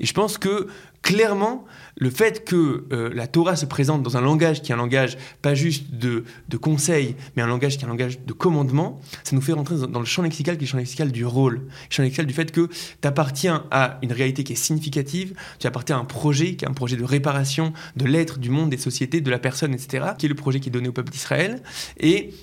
[0.00, 0.68] Et je pense que
[1.02, 1.64] clairement,
[1.96, 5.16] le fait que euh, la Torah se présente dans un langage qui est un langage
[5.40, 9.36] pas juste de, de conseil, mais un langage qui est un langage de commandement, ça
[9.36, 11.70] nous fait rentrer dans, le champ lexical qui est le champ lexical du rôle, le
[11.90, 15.96] champ lexical du fait que tu appartiens à une réalité qui est significative, tu appartiens
[15.96, 19.20] à un projet qui est un projet de réparation de l'être, du monde, des sociétés,
[19.20, 21.62] de la personne, etc., qui est le projet qui est donné au peuple d'Israël,
[22.00, 22.34] et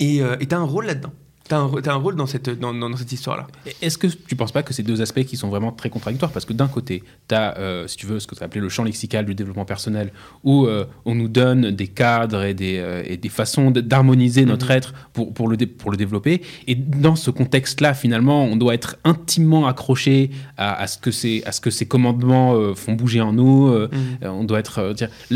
[0.00, 1.12] tu as un rôle là-dedans.
[1.48, 3.46] Tu as, un rôle dans cette, dans, dans cette histoire-là.
[3.82, 6.44] Est-ce que tu penses pas que ces deux aspects qui sont vraiment très contradictoires Parce
[6.44, 8.68] que d'un côté, tu as, euh, si tu veux, ce que tu as appelé le
[8.68, 10.12] champ lexical du développement personnel,
[10.44, 14.66] où euh, on nous donne des cadres et des, euh, et des façons d'harmoniser notre
[14.66, 14.76] Mhm.
[14.76, 16.42] être pour, pour, le pour le développer.
[16.66, 21.42] Et dans ce contexte-là, finalement, on doit être intimement accroché à, à ce, que ces,
[21.46, 23.68] à ce que ces commandements font bouger en nous.
[23.68, 23.88] euh,
[24.22, 24.94] on doit être,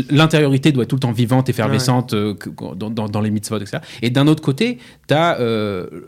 [0.09, 3.79] l'intériorité doit être tout le temps vivante, effervescente dans, dans- dans les mitzvot, etc.
[4.01, 5.37] Et d'un autre côté, tu as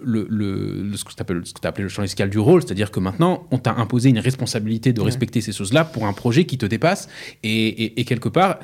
[0.04, 1.22] le, ce que tu
[1.64, 4.94] as appelé le champ lexical du rôle, c'est-à-dire que maintenant, on t'a imposé une responsabilité
[4.94, 5.06] de Ouais.
[5.08, 7.08] respecter ces choses-là pour un projet qui te dépasse.
[7.44, 8.60] Et, et- et quelque part,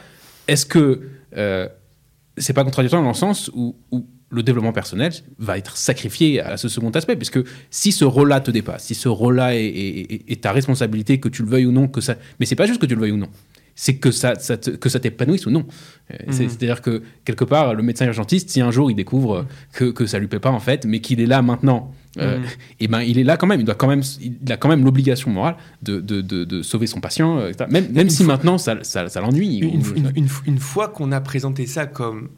[0.48, 1.02] est-ce que
[1.38, 1.68] euh,
[2.38, 6.56] c'est pas contradictoire dans le sens où, où le développement personnel va être sacrifié à
[6.56, 7.40] ce second aspect, puisque
[7.70, 11.28] si ce rôle-là te dépasse, si ce rôle-là est, est- est- est ta responsabilité, que
[11.30, 13.12] tu le veuilles ou non, que ça, mais c'est pas juste que tu le veuilles
[13.12, 13.28] ou non,
[13.84, 15.66] c'est que ça, ça te- que ça t'épanouisse ou non.
[16.12, 16.34] Euh, Mhm.
[16.34, 20.06] C'est-à-dire que quelque part, le médecin urgentiste, si un jour il découvre euh, que, que
[20.06, 22.46] ça lui plaît pas en fait, mais qu'il est là maintenant, euh, Mhm.
[22.80, 23.60] et ben il est là quand même.
[23.60, 26.86] Il doit quand même, il a quand même l'obligation morale de, de, de- de sauver
[26.86, 27.68] son patient, euh, etc.
[27.72, 29.58] même, même Une si fois- maintenant ça, ça, ça l'ennuie.
[30.46, 32.30] Une fois qu'on a présenté ça comme,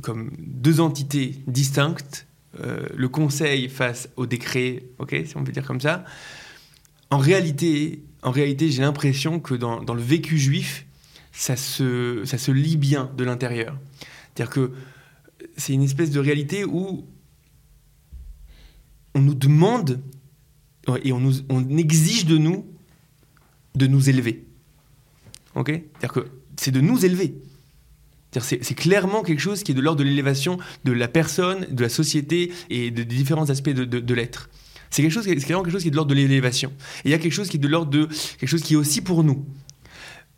[0.00, 2.26] comme deux entités distinctes,
[2.64, 6.04] euh, le conseil face au décret, ok, si on peut dire comme ça,
[7.10, 10.85] en réalité, en réalité j'ai l'impression que dans, dans le vécu juif,
[11.38, 13.78] ça se, ça se lie bien de l'intérieur.
[14.34, 14.72] C'est-à-dire que
[15.56, 17.06] c'est une espèce de réalité où
[19.14, 20.00] on nous demande
[21.02, 22.66] et on, nous, on exige de nous
[23.74, 24.46] de nous élever.
[25.54, 25.68] Ok?
[25.68, 27.34] C'est-à-dire que c'est de nous élever.
[28.40, 31.88] C'est clairement quelque chose qui est de l'ordre de l'élévation de la personne, de la
[31.88, 34.50] société et de- des différents aspects de, de- l'être.
[34.90, 36.70] C'est clairement quelque chose qui est de l'ordre de l'élévation.
[37.04, 38.06] Et il y a quelque chose qui est de l'ordre de
[38.38, 39.46] quelque chose qui est aussi pour nous.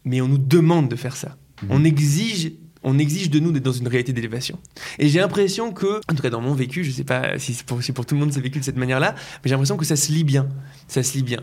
[0.09, 1.37] Mais on nous demande de faire ça.
[1.63, 1.69] Mhm.
[1.71, 4.59] On exige, on exige de nous d'être dans une réalité d'élévation.
[4.99, 7.67] Et j'ai l'impression que, en tout cas dans mon vécu, je sais pas si c'est
[7.67, 9.85] pour, si pour tout le monde c'est vécu de cette manière-là, mais j'ai l'impression que
[9.85, 10.49] ça se lit bien.
[10.87, 11.41] Ça se lit bien.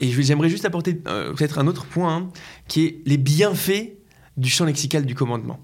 [0.00, 2.28] Et j'aimerais juste apporter euh, peut-être un autre point, hein,
[2.66, 3.92] qui est les bienfaits
[4.36, 5.60] du champ lexical du commandement.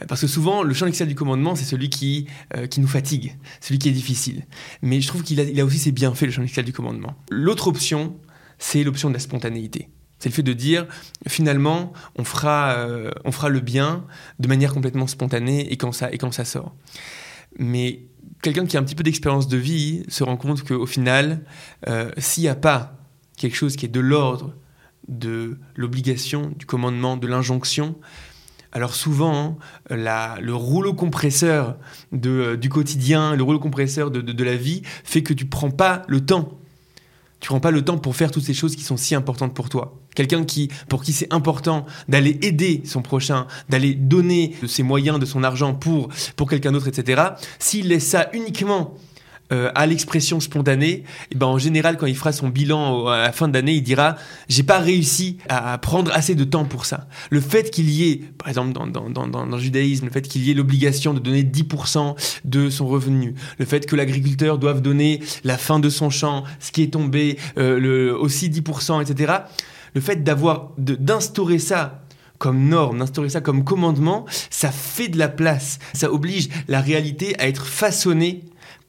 [0.00, 2.88] Euh, Parce que souvent, le champ lexical du commandement, c'est celui qui, euh, qui nous
[2.88, 4.46] fatigue, celui qui est difficile.
[4.80, 7.14] Mais je trouve qu'il a, il a aussi ses bienfaits, le champ lexical du commandement.
[7.30, 8.16] L'autre option,
[8.58, 9.88] c'est l'option de la spontanéité.
[10.18, 10.86] C'est le fait de dire,
[11.28, 14.04] finalement, on fera, euh, on fera le bien
[14.38, 16.74] de manière complètement spontanée et quand ça, et quand ça sort.
[17.58, 18.02] Mais
[18.42, 21.44] quelqu'un qui a un petit peu d'expérience de vie se rend compte qu'au final,
[21.88, 22.96] euh, s'il n'y a pas
[23.36, 24.54] quelque chose qui est de l'ordre
[25.06, 27.96] de l'obligation, du commandement, de l'injonction,
[28.72, 29.58] alors souvent,
[29.90, 31.78] hein, le rouleau compresseur
[32.12, 36.02] de, euh, du quotidien, le rouleau compresseur de, la vie fait que tu prends pas
[36.08, 36.58] le temps.
[37.40, 39.68] Tu prends pas le temps pour faire toutes ces choses qui sont si importantes pour
[39.68, 39.96] toi.
[40.14, 45.20] Quelqu'un qui, pour qui c'est important d'aller aider son prochain, d'aller donner de ses moyens,
[45.20, 47.22] de son argent pour, pour quelqu'un d'autre, etc.
[47.58, 48.94] S'il laisse ça uniquement
[49.52, 53.32] euh, à l'expression spontanée, et ben en général, quand il fera son bilan à la
[53.32, 54.16] fin de l'année, il dira
[54.48, 57.08] j'ai pas réussi à prendre assez de temps pour ça.
[57.30, 60.22] Le fait qu'il y ait, par exemple dans, dans, dans, dans, le judaïsme, le fait
[60.22, 64.82] qu'il y ait l'obligation de donner 10% de son revenu, le fait que l'agriculteur doive
[64.82, 69.32] donner la fin de son champ, ce qui est tombé, euh, aussi 10%, etc.
[69.94, 72.02] Le fait d'avoir d'instaurer ça
[72.38, 77.34] comme norme, d'instaurer ça comme commandement, ça fait de la place, ça oblige la réalité
[77.38, 78.44] à être façonnée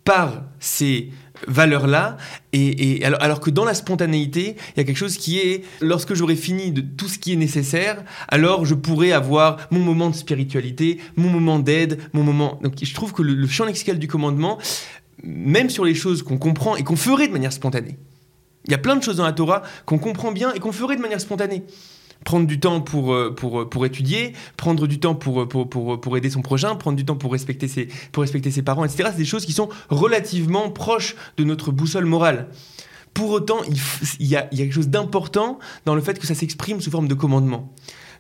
[0.10, 1.12] par ces
[1.48, 2.18] valeurs-là,
[2.52, 6.16] et, alors, alors que dans la spontanéité, il y a quelque chose qui est, lorsque
[6.16, 10.16] j'aurai fini de tout ce qui est nécessaire, alors je pourrai avoir mon moment de
[10.16, 12.60] spiritualité, mon moment d'aide, mon moment...
[12.64, 14.58] Donc je trouve que le champ lexical du commandement,
[15.24, 18.00] même sur les choses qu'on comprend et qu'on ferait de manière spontanée,
[18.66, 20.96] il y a plein de choses dans la Torah qu'on comprend bien et qu'on ferait
[20.96, 21.66] de manière spontanée.
[22.26, 26.18] Prendre du temps pour, euh, pour, pour étudier, prendre du temps pour, pour, pour, pour
[26.18, 29.10] aider son prochain, prendre du temps pour respecter ses, pour respecter ses parents, etc.
[29.12, 32.50] C'est des choses qui sont relativement proches de notre boussole morale.
[33.14, 33.60] Pour autant,
[34.20, 36.80] il y, a, il y a quelque chose d'important dans le fait que ça s'exprime
[36.80, 37.74] sous forme de commandement.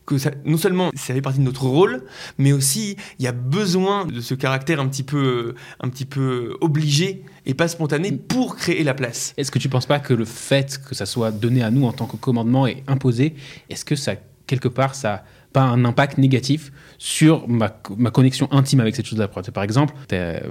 [0.09, 2.03] Que ça, non seulement ça fait partie de notre rôle,
[2.39, 6.57] mais aussi il y a besoin de ce caractère un petit peu, un petit peu
[6.61, 9.35] obligé et pas spontané pour créer la place.
[9.37, 11.93] Est-ce que tu penses pas que le fait que ça soit donné à nous en
[11.93, 13.35] tant que commandement et imposé,
[13.69, 14.13] est-ce que ça,
[14.47, 19.27] quelque part, ça pas un impact négatif sur ma, ma connexion intime avec cette chose-là
[19.27, 20.41] Par exemple, tu as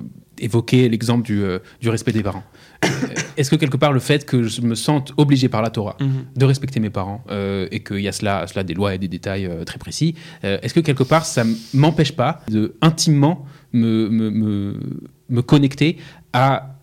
[0.40, 2.44] évoqué l'exemple du, euh, du respect des parents.
[2.84, 2.88] Euh,
[3.36, 6.26] est-ce que quelque part, le fait que je me sente obligé par la Torah Mhm.
[6.36, 9.08] de respecter mes parents euh, et qu'il y a cela, cela des lois et des
[9.08, 14.30] détails euh, très précis, est-ce que quelque part, ça m'empêche pas de intimement me, me,
[14.30, 14.80] me,
[15.28, 15.98] me connecter
[16.32, 16.77] à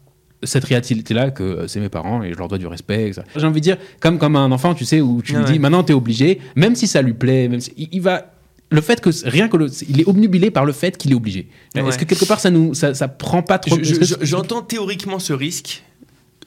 [0.46, 3.12] cette réalité-là que euh, c'est mes parents et je leur dois du respect.
[3.36, 5.52] J'ai envie de dire, comme, comme un enfant, tu sais, où tu Ah lui ouais.
[5.54, 8.32] dis maintenant tu es obligé, même si ça lui plaît, même si, il, il va
[8.72, 11.48] le fait que rien que le, il est obnubilé par le fait qu'il est obligé.
[11.76, 14.62] Est-ce que quelque part ça nous ça, ça prend pas trop Je- je- je- J'entends
[14.62, 15.84] théoriquement ce risque.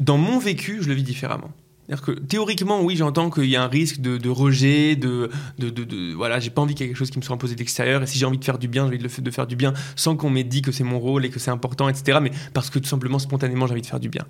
[0.01, 1.51] Dans mon vécu, je le vis différemment.
[1.89, 5.71] C'est-à-dire que théoriquement, oui, j'entends qu'il y a un risque de, de rejet, de, de,
[5.71, 7.61] de- voilà, j'ai pas envie qu'il y ait quelque chose qui me soit imposé de
[7.61, 8.03] l'extérieur.
[8.03, 9.73] Et si j'ai envie de faire du bien, j'ai envie de, le faire du bien
[9.97, 12.19] sans qu'on m'ait dit que c'est mon rôle et que c'est important, etc.
[12.21, 14.27] Mais parce que tout simplement, spontanément, j'ai envie de faire du bien.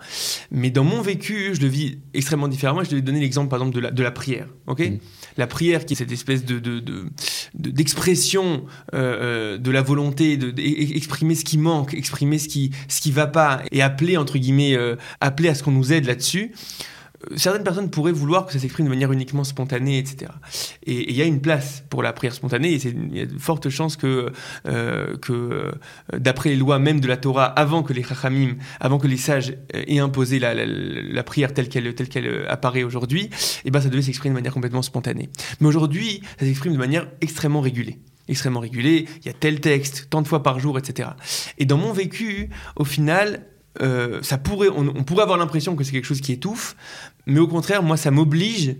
[0.52, 2.82] Mais dans mon vécu, je le vis extrêmement différemment.
[2.82, 4.46] Et je vais donner l'exemple, par exemple, de la, de la prière.
[4.68, 4.78] Ok?
[4.78, 4.98] Mhm.
[5.36, 7.06] La prière, qui est cette espèce de, de- de-
[7.54, 12.38] de- d'expression euh, euh, de la volonté, de, de- e- exprimer ce qui manque, exprimer
[12.38, 15.72] ce qui ce qui va pas, et appeler entre guillemets, euh, appeler à ce qu'on
[15.72, 16.52] nous aide là-dessus.
[17.36, 20.30] Certaines personnes pourraient vouloir que ça s'exprime de manière uniquement spontanée, etc.
[20.84, 23.38] Et il y a une place pour la prière spontanée, et il y a de
[23.38, 24.32] fortes chances que,
[24.66, 25.72] euh, euh,
[26.16, 29.56] d'après les lois même de la Torah, avant que les chachamim, avant que les sages
[29.74, 33.30] euh, aient imposé la, prière telle qu'elle apparaît aujourd'hui,
[33.64, 35.28] et ben ça devait s'exprimer de manière complètement spontanée.
[35.60, 37.98] Mais aujourd'hui, ça s'exprime de manière extrêmement régulée.
[38.28, 41.10] Extrêmement régulée, il y a tel texte, tant de fois par jour, etc.
[41.56, 43.46] Et dans mon vécu, au final,
[43.82, 46.76] euh, ça pourrait, on, on pourrait avoir l'impression que c'est quelque chose qui étouffe,
[47.26, 48.76] mais au contraire, moi, ça m'oblige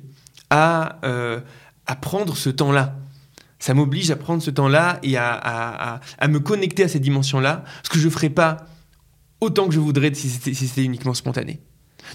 [0.51, 1.41] à, euh,
[1.87, 2.97] à prendre ce temps-là.
[3.61, 7.01] Ça m'oblige à prendre ce temps-là et à, à- à- à me connecter à ces
[7.01, 8.59] dimensions-là, ce que je ne ferais pas
[9.41, 11.61] autant que je voudrais si c'était si uniquement spontané.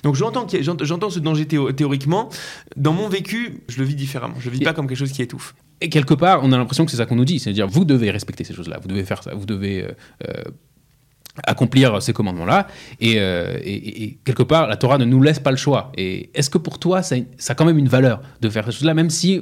[0.03, 2.29] Donc j'entends ce danger théo- théoriquement.
[2.75, 4.35] Dans mon vécu, je le vis différemment.
[4.39, 5.53] Je le vis pas comme quelque chose qui étouffe.
[5.81, 8.09] Et quelque part, on a l'impression que c'est ça qu'on nous dit, c'est-à-dire vous devez
[8.09, 10.43] respecter ces choses-là, vous devez faire ça, vous devez euh,
[11.45, 12.67] accomplir ces commandements-là,
[12.99, 15.91] et, euh, et- quelque part, la Torah ne nous laisse pas le choix.
[15.97, 18.71] Et est-ce que pour toi, ça, ça a quand même une valeur de faire ces
[18.71, 19.41] choses-là, même si,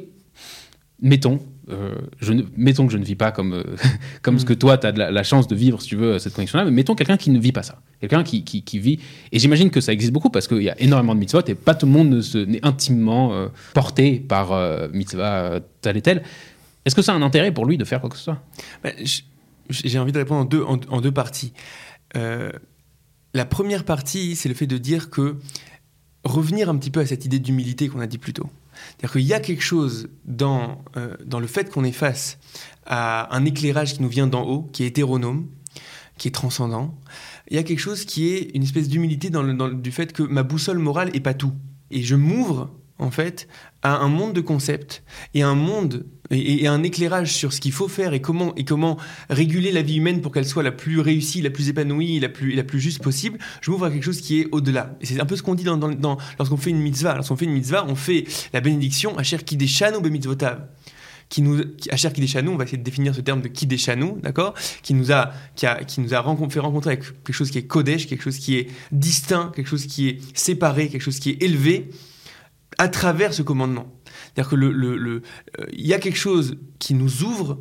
[1.01, 3.63] mettons, euh, je ne, mettons que je ne vis pas comme, euh,
[4.21, 4.47] comme ce Mm.
[4.47, 6.65] que toi, tu as de la, la chance de vivre, si tu veux, cette connexion-là,
[6.65, 8.99] mais mettons quelqu'un qui ne vit pas ça, quelqu'un qui, qui, qui vit,
[9.31, 11.75] et j'imagine que ça existe beaucoup parce qu'il y a énormément de mitzvot, et pas
[11.75, 16.23] tout le monde n'est intimement euh, porté par euh, mitzvah euh, tel et tel.
[16.83, 18.41] Est-ce que ça a un intérêt pour lui de faire quoi que ce soit?
[18.83, 18.93] Ben,
[19.71, 21.53] J'ai envie de répondre en deux, en, deux parties.
[22.15, 22.51] Euh,
[23.33, 25.37] la première partie, c'est le fait de dire que
[26.23, 28.49] revenir un petit peu à cette idée d'humilité qu'on a dit plus tôt.
[28.97, 32.37] C'est-à-dire qu'il y a quelque chose dans, euh, dans le fait qu'on est face
[32.85, 35.47] à un éclairage qui nous vient d'en haut, qui est hétéronome,
[36.17, 36.95] qui est transcendant.
[37.49, 39.91] Il y a quelque chose qui est une espèce d'humilité dans le, dans le- du
[39.91, 41.53] fait que ma boussole morale est pas tout.
[41.89, 42.69] Et je m'ouvre,
[43.01, 43.47] en fait,
[43.81, 47.87] à un monde de concepts et un monde et, un éclairage sur ce qu'il faut
[47.87, 48.97] faire et comment, et comment
[49.29, 52.53] réguler la vie humaine pour qu'elle soit la plus réussie, la plus épanouie, la plus,
[52.53, 54.95] la plus juste possible, je m'ouvre à quelque chose qui est au-delà.
[55.01, 55.77] Et c'est un peu ce qu'on dit dans,
[56.37, 57.15] lorsqu'on fait une mitzvah.
[57.15, 60.67] Lorsqu'on fait une mitzvah, on fait la bénédiction à Cher Kideshanu Bemitzvotav.
[61.27, 64.13] Qui nous, qui- à Cher Kideshanu, on va essayer de définir ce terme de Kideshanu,
[64.21, 67.57] d'accord Qui nous a, qui a, qui nous a fait rencontrer avec quelque chose qui
[67.57, 71.31] est Kodesh, quelque chose qui est distinct, quelque chose qui est séparé, quelque chose qui
[71.31, 71.89] est élevé,
[72.77, 73.87] à travers ce commandement.
[74.33, 75.21] C'est-à-dire que euh,
[75.73, 77.59] y a quelque chose qui nous ouvre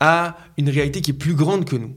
[0.00, 1.96] à une réalité qui est plus grande que nous.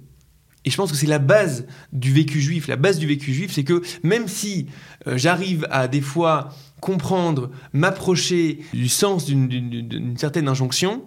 [0.65, 2.67] Et je pense que c'est la base du vécu juif.
[2.67, 4.67] La base du vécu juif, c'est que même si
[5.08, 6.50] euh, j'arrive à des fois
[6.82, 11.06] comprendre, m'approcher du sens d'une certaine injonction,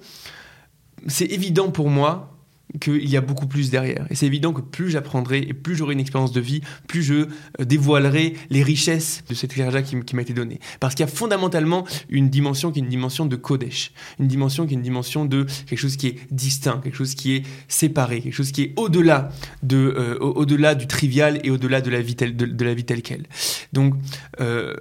[1.07, 2.40] c'est évident pour moi
[2.79, 4.07] qu'il y a beaucoup plus derrière.
[4.11, 7.15] Et c'est évident que plus j'apprendrai et plus j'aurai une expérience de vie, plus je
[7.15, 10.61] euh, dévoilerai les richesses de cet éclairage qui, qui m'a été donné.
[10.79, 14.67] Parce qu'il y a fondamentalement une dimension qui est une dimension de Kodesh, une dimension
[14.67, 18.21] qui est une dimension de quelque chose qui est distinct, quelque chose qui est séparé,
[18.21, 19.31] quelque chose qui est au-delà
[19.63, 23.03] de, euh, au- du trivial et au-delà de la vie telle, de la vie telle
[23.03, 23.27] qu'elle.
[23.73, 23.95] Donc,
[24.41, 24.75] euh,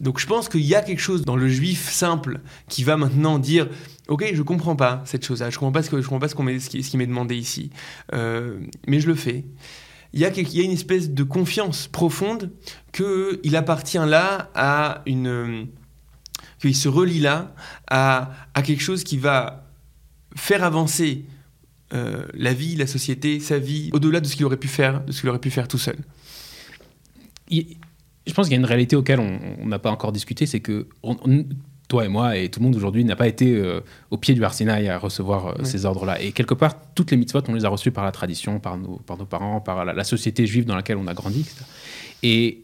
[0.00, 3.38] donc je pense qu'il y a quelque chose dans le juif simple qui va maintenant
[3.38, 3.68] dire
[4.10, 6.34] Ok, je comprends pas cette chose-là, je comprends pas ce, que, je comprends pas ce,
[6.34, 7.70] qu'on ce qui, ce qui m'est demandé ici,
[8.12, 9.44] Euh, mais je le fais.
[10.12, 10.30] Il y, a,
[10.62, 12.50] une espèce de confiance profonde
[12.92, 15.68] qu'il appartient là à une.
[16.60, 17.54] qu'il se relie là
[17.86, 19.70] à, à quelque chose qui va
[20.34, 21.24] faire avancer
[21.94, 25.12] euh, la vie, la société, sa vie, au-delà de ce qu'il aurait pu faire, de
[25.12, 25.98] ce qu'il aurait pu faire tout seul.
[27.48, 30.88] Je pense qu'il y a une réalité auquel on n'a pas encore discuté, c'est que
[31.90, 34.42] toi et moi et tout le monde aujourd'hui n'a pas été euh, au pied du
[34.44, 36.22] Arsinaï à recevoir euh, ces ordres-là.
[36.22, 38.96] Et quelque part, toutes les mitzvot, on les a reçues par la tradition, par nos,
[38.98, 41.56] par nos parents, par la, la société juive dans laquelle on a grandi, etc.
[42.22, 42.62] Et,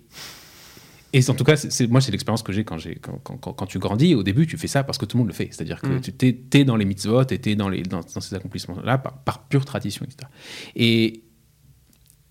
[1.13, 3.53] et en tout cas, c'est- moi, c'est l'expérience que j'ai quand, j'ai- quand, quand- quand-
[3.53, 4.15] quand tu grandis.
[4.15, 5.49] Au début, tu fais ça parce que tout le monde le fait.
[5.51, 6.01] C'est-à-dire que Mm.
[6.01, 9.13] tu t'es, t'es dans les mitzvot et t'es dans, les, dans, dans ces accomplissements-là par,
[9.25, 10.29] par pure tradition, etc.
[10.77, 11.23] Et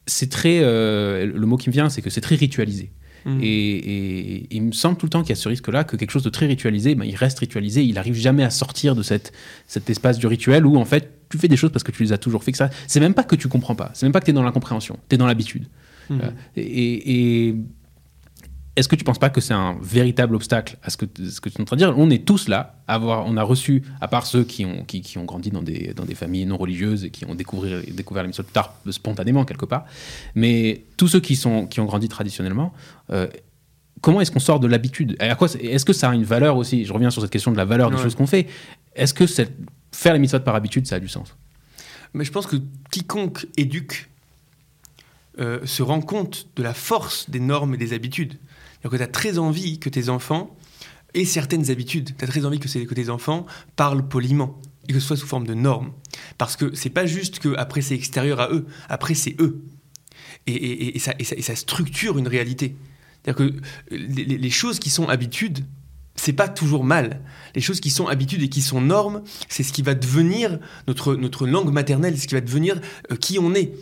[0.07, 0.59] c'est très.
[0.61, 2.91] euh, le mot qui me vient, c'est que c'est très ritualisé.
[3.25, 3.39] Mm.
[3.41, 6.11] Et, et il me semble tout le temps qu'il y a ce risque-là, que quelque
[6.11, 9.33] chose de très ritualisé, ben, il reste ritualisé, il arrive jamais à sortir de cette,
[9.67, 12.13] cet espace du rituel où en fait tu fais des choses parce que tu les
[12.13, 12.53] as toujours fait.
[12.87, 14.99] C'est même pas que tu comprends pas, c'est même pas que tu es dans l'incompréhension,
[15.09, 15.65] tu es dans l'habitude.
[16.09, 16.19] Mm.
[16.21, 17.55] Euh, Et, et,
[18.75, 21.39] est-ce que tu ne penses pas que c'est un véritable obstacle à ce que, ce
[21.39, 21.93] que tu es en train de dire?
[21.97, 25.17] On est tous là, avoir, on a reçu, à part ceux qui ont, qui, qui
[25.17, 28.27] ont grandi dans des, dans des familles non religieuses et qui ont découvert, découvert les
[28.27, 29.85] mitzvot tard, spontanément quelque part,
[30.35, 32.73] mais tous ceux qui, sont, qui ont grandi traditionnellement,
[33.11, 33.27] euh,
[34.01, 35.15] comment est-ce qu'on sort de l'habitude?
[35.19, 36.85] Est-ce que ça a une valeur aussi?
[36.85, 38.47] Je reviens sur cette question de la valeur des choses qu'on fait.
[38.93, 39.25] Est-ce que
[39.91, 41.33] faire les mitzvot par habitude, ça a du sens?
[42.13, 42.57] Mais je pense que
[42.91, 44.09] quiconque éduque
[45.39, 48.37] euh, se rend compte de la force des normes et des habitudes.
[48.89, 50.55] Que tu as très envie que tes enfants
[51.13, 52.11] aient certaines habitudes.
[52.17, 53.45] Tu as très envie que, que, tes enfants
[53.75, 55.91] parlent poliment et que ce soit sous forme de normes.
[56.37, 59.61] Parce que c'est pas juste que après c'est extérieur à eux, après c'est eux.
[60.47, 62.75] Et, ça, structure une réalité.
[63.23, 65.65] C'est-à-dire que les, les, choses qui sont habitudes,
[66.15, 67.21] c'est pas toujours mal.
[67.55, 71.15] Les choses qui sont habitudes et qui sont normes, c'est ce qui va devenir notre,
[71.15, 72.79] notre langue maternelle, ce qui va devenir
[73.11, 73.73] euh, qui on est.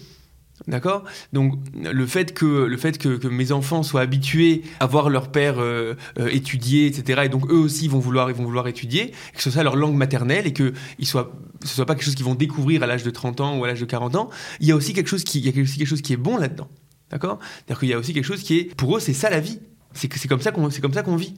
[0.68, 1.04] D'accord?
[1.34, 5.60] Donc le fait, que, le fait que, mes enfants soient habitués à voir leur père
[5.60, 9.52] euh, euh, étudier, etc., et donc eux aussi vont vouloir, vont vouloir étudier, que ce
[9.52, 12.88] soit leur langue maternelle et que ce soit pas quelque chose qu'ils vont découvrir à
[12.88, 14.30] l'âge de 30 ans ou à l'âge de 40 ans,
[14.62, 16.70] il y a aussi quelque chose qui, est bon là-dedans.
[17.10, 17.40] D'accord?
[17.42, 19.60] C'est-à-dire qu'il y a aussi quelque chose qui est, pour eux, c'est ça la vie.
[19.94, 21.36] C'est comme ça qu'on qu'on vit.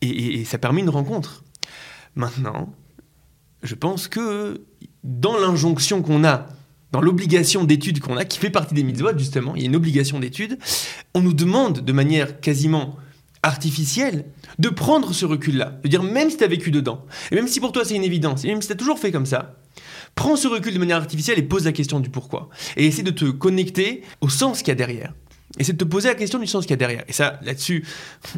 [0.00, 1.44] Et, et ça permet une rencontre.
[2.16, 2.74] Maintenant,
[3.62, 4.62] je pense que
[5.04, 6.48] dans l'injonction qu'on a
[6.92, 9.76] dans l'obligation d'étude qu'on a, qui fait partie des mitzvot, justement, il y a une
[9.76, 10.58] obligation d'étude,
[11.14, 12.96] on nous demande de manière quasiment
[13.42, 14.26] artificielle
[14.58, 17.58] de prendre ce recul-là, de dire même si tu as vécu dedans, et même si
[17.58, 19.56] pour toi c'est une évidence, et même si tu as toujours fait comme ça,
[20.14, 22.50] prends ce recul de manière artificielle et pose la question du pourquoi.
[22.76, 25.14] Et essaie de te connecter au sens qu'il y a derrière.
[25.58, 27.04] Essaie de te poser la question du sens qu'il y a derrière.
[27.08, 27.84] Et ça, là-dessus,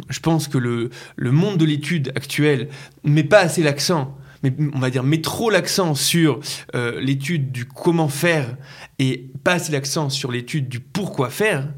[0.08, 2.68] je pense que le, le monde de l'étude actuelle
[3.04, 4.16] met pas assez l'accent
[4.74, 6.40] on va dire, met trop l'accent sur
[6.74, 8.56] euh, l'étude du comment faire
[8.98, 11.68] et pas assez l'accent sur l'étude du pourquoi faire,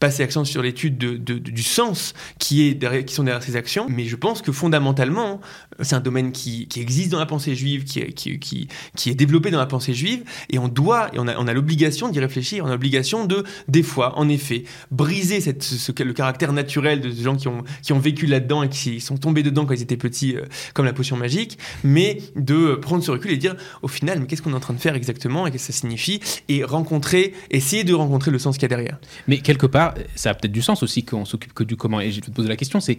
[0.00, 3.86] passer l'accent sur l'étude du sens qui, est qui sont derrière ces actions.
[3.88, 5.40] Mais je pense que fondamentalement,
[5.80, 9.58] c'est un domaine qui, existe dans la pensée juive, qui, qui, qui, est développé dans
[9.58, 12.68] la pensée juive, et on doit, et on a, on a l'obligation d'y réfléchir, on
[12.68, 17.36] a l'obligation de, des fois, en effet, briser cette, ce, le caractère naturel de gens
[17.36, 20.36] qui ont, qui ont vécu là-dedans et qui sont tombés dedans quand ils étaient petits,
[20.36, 24.26] euh, comme la potion magique, mais de prendre ce recul et dire, au final, mais
[24.26, 27.34] qu'est-ce qu'on est en train de faire exactement et qu'est-ce que ça signifie, et rencontrer,
[27.50, 28.98] essayer de rencontrer le sens qu'il y a derrière.
[29.28, 32.00] Mais quelque part, ça a peut-être du sens aussi qu'on s'occupe que du comment.
[32.00, 32.98] Et je vais te poser la question, c'est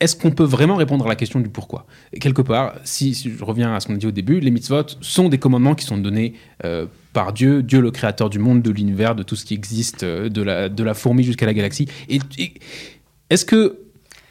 [0.00, 1.86] est-ce qu'on peut vraiment répondre à la question du pourquoi?
[2.20, 5.28] Quelque part, si, je reviens à ce qu'on a dit au début, les mitzvot sont
[5.28, 9.16] des commandements qui sont donnés euh, par Dieu, Dieu le créateur du monde, de l'univers,
[9.16, 11.88] de tout ce qui existe, euh, de, la, de la fourmi jusqu'à la galaxie.
[12.08, 12.20] Et,
[13.30, 13.78] est-ce que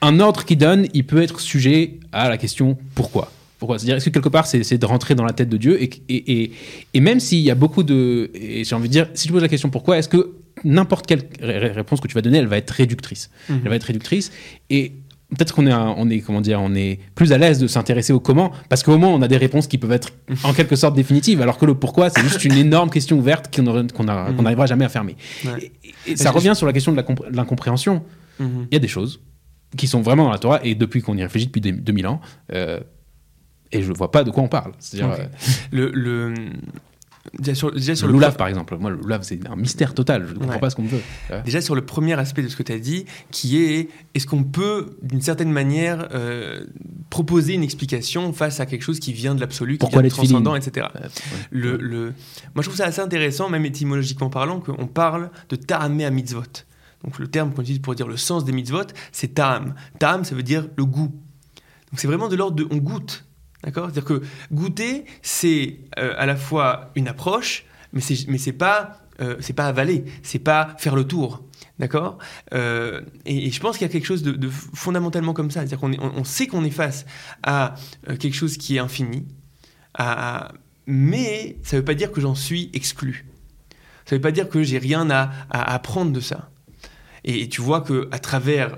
[0.01, 3.31] un ordre qui donne, il peut être sujet à la question pourquoi?
[3.57, 3.79] Pourquoi?
[3.79, 6.51] C'est-à-dire, est-ce que quelque part, c'est de rentrer dans la tête de Dieu et, et,
[6.93, 8.29] et, même s'il y a beaucoup de.
[8.35, 11.23] Et j'ai envie de dire, si je pose la question pourquoi, est-ce que n'importe quelle
[11.41, 13.31] réponse que tu vas donner, elle va être réductrice?
[13.49, 13.61] Mhm.
[13.63, 14.31] Elle va être réductrice.
[14.69, 14.93] Et
[15.29, 18.19] peut-être qu'on est, on est, comment dire, on est plus à l'aise de s'intéresser au
[18.19, 20.11] comment, parce qu'au moins on a des réponses qui peuvent être
[20.43, 23.63] en quelque sorte définitives, alors que le pourquoi, c'est juste une énorme question ouverte qu'on
[23.63, 24.41] mhm.
[24.41, 25.15] n'arrivera jamais à fermer.
[26.05, 28.03] Et, ça revient sur la question de l'incompréhension.
[28.39, 28.67] Mhm.
[28.71, 29.19] Il y a des choses
[29.75, 32.21] qui sont vraiment dans la Torah, et depuis qu'on y réfléchit depuis 2000 ans,
[32.53, 32.79] euh,
[33.71, 34.73] et je ne vois pas de quoi on parle.
[34.79, 35.25] C'est-à-dire, euh,
[35.71, 36.33] le, le,
[37.39, 38.77] Déjà sur, le, Loulav, par exemple.
[38.77, 40.25] Moi, le Loulav, c'est un mystère total.
[40.27, 41.01] Je ne comprends pas ce qu'on veut.
[41.43, 44.43] Déjà sur le premier aspect de ce que tu as dit, qui est est-ce qu'on
[44.43, 46.65] peut, d'une certaine manière, euh,
[47.09, 50.55] proposer une explication face à quelque chose qui vient de l'absolu, qui vient de transcendant,
[50.55, 50.87] etc.
[51.51, 52.13] Le, le...
[52.55, 56.43] Moi, je trouve ça assez intéressant, même étymologiquement parlant, qu'on parle de ta'amé à mitzvot.
[57.03, 59.75] Donc le terme qu'on utilise pour dire le sens des mitzvot, c'est ta'am.
[59.99, 61.13] Ta'am, ça veut dire le goût.
[61.91, 63.26] Donc c'est vraiment de l'ordre de on goûte.
[63.67, 63.89] D'accord?
[63.91, 64.21] C'est-à-dire que
[64.53, 69.51] goûter, c'est euh, à la fois une approche, mais c'est mais c'est pas euh, c'est
[69.51, 71.43] pas avaler, c'est pas faire le tour.
[71.77, 72.17] D'accord?
[72.53, 75.59] Euh, et, je pense qu'il y a quelque chose de, fondamentalement comme ça.
[75.59, 77.05] C'est-à-dire qu'on on, sait qu'on est face
[77.43, 77.75] à
[78.07, 79.25] quelque chose qui est infini,
[80.85, 83.25] mais ça ne veut pas dire que j'en suis exclu.
[84.05, 86.51] Ça ne veut pas dire que j'ai rien à, à, apprendre de ça.
[87.25, 88.77] Et, tu vois que à travers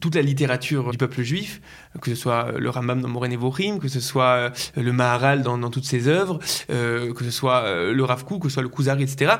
[0.00, 1.60] toute la littérature du peuple juif,
[2.00, 5.70] que ce soit le Rambam dans Moré Nevorim, que ce soit euh, le Maharal dans,
[5.70, 6.38] toutes ses œuvres,
[6.70, 9.36] euh, que ce soit euh, le Rav que ce soit le Kuzari, etc.,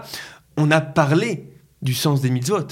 [0.56, 2.66] on a parlé du sens des mitzvot.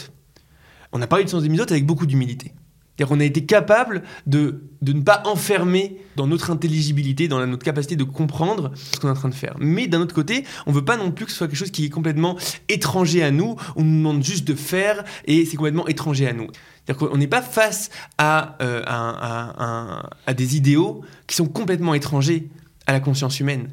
[0.93, 2.53] On a parlé du sens des mitzvot avec beaucoup d'humilité.
[2.96, 7.64] C'est-à-dire qu'on a été capable de, de ne pas enfermer dans notre intelligibilité, dans notre
[7.64, 9.54] capacité de comprendre ce qu'on est en train de faire.
[9.59, 11.85] Mais d'un autre côté, on veut pas non plus que ce soit quelque chose qui
[11.85, 16.26] est complètement étranger à nous, on nous demande juste de faire et c'est complètement étranger
[16.26, 16.46] à nous.
[16.87, 22.49] C'est-à-dire qu'on n'est pas face à, euh, à, des idéaux qui sont complètement étrangers
[22.86, 23.68] à la conscience humaine.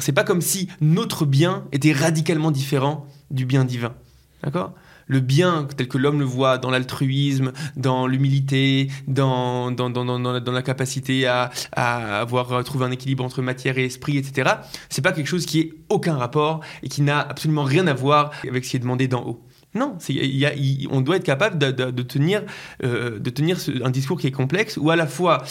[0.00, 3.94] C'est pas comme si notre bien était radicalement différent du bien divin.
[4.42, 4.74] D'accord?
[5.06, 10.40] Le bien tel que l'homme le voit dans l'altruisme, dans l'humilité, dans, dans, dans, dans,
[10.40, 14.50] dans la capacité à, à avoir trouvé un équilibre entre matière et esprit, etc.,
[14.88, 18.30] c'est pas quelque chose qui ait aucun rapport et qui n'a absolument rien à voir
[18.48, 19.44] avec ce qui est demandé d'en haut.
[19.74, 20.52] Non, y a-
[20.90, 22.42] on doit être capable de, de- tenir,
[22.84, 25.42] euh, de tenir ce- un discours qui est complexe, où à la fois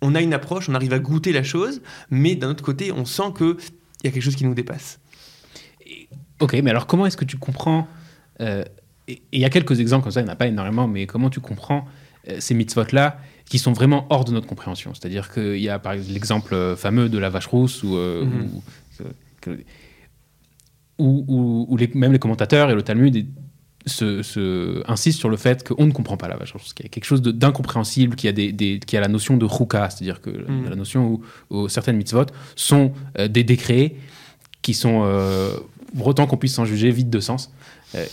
[0.00, 3.04] on a une approche, on arrive à goûter la chose, mais d'un autre côté, on
[3.04, 3.56] sent qu'il
[4.04, 5.00] y a quelque chose qui nous dépasse.
[6.40, 7.88] Ok, mais alors comment est-ce que tu comprends
[8.40, 8.62] euh,
[9.08, 11.06] Et il y a quelques exemples comme ça, il n'y en a pas énormément, mais
[11.06, 11.86] comment tu comprends
[12.28, 14.92] euh, ces mitzvot-là qui sont vraiment hors de notre compréhension?
[14.94, 18.24] C'est-à-dire qu'il y a par exemple l'exemple euh, fameux de la vache rousse où, euh,
[18.24, 18.48] Mhm.
[20.98, 23.26] où- les- même les commentateurs et le Talmud et-
[23.86, 26.88] se, se- insistent sur le fait qu'on ne comprend pas la vache rousse, qu'il y
[26.88, 29.48] a quelque chose d'incompréhensible, qu'il y a, des, des- qu'il y a la notion de
[29.48, 30.68] chouka, c'est-à-dire que Mhm.
[30.68, 33.94] la notion où, où certaines mitzvot sont euh, des décrets
[34.60, 35.52] qui sont, euh,
[35.96, 37.50] pour autant qu'on puisse s'en juger, vides de sens.
[37.94, 38.04] Euh,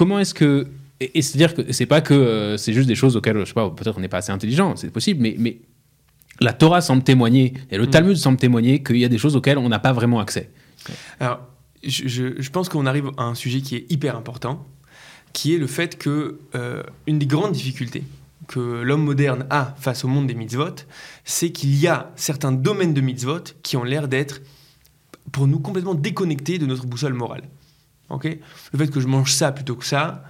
[0.00, 0.66] comment est-ce que.
[1.00, 3.52] Et, et c'est-à-dire que c'est pas que euh, c'est juste des choses auxquelles, je sais
[3.52, 5.58] pas, peut-être on n'est pas assez intelligent, c'est possible, mais, mais
[6.40, 7.90] la Torah semble témoigner, et le Mm.
[7.90, 10.50] Talmud semble témoigner qu'il y a des choses auxquelles on n'a pas vraiment accès.
[11.20, 11.40] Alors,
[11.84, 14.66] je, je- je pense qu'on arrive à un sujet qui est hyper important,
[15.34, 18.02] qui est le fait que euh, une des grandes difficultés
[18.48, 20.74] que l'homme moderne a face au monde des mitzvot,
[21.24, 24.40] c'est qu'il y a certains domaines de mitzvot qui ont l'air d'être,
[25.30, 27.44] pour nous, complètement déconnectés de notre boussole morale.
[28.10, 30.24] Le fait que je mange ça plutôt que ça,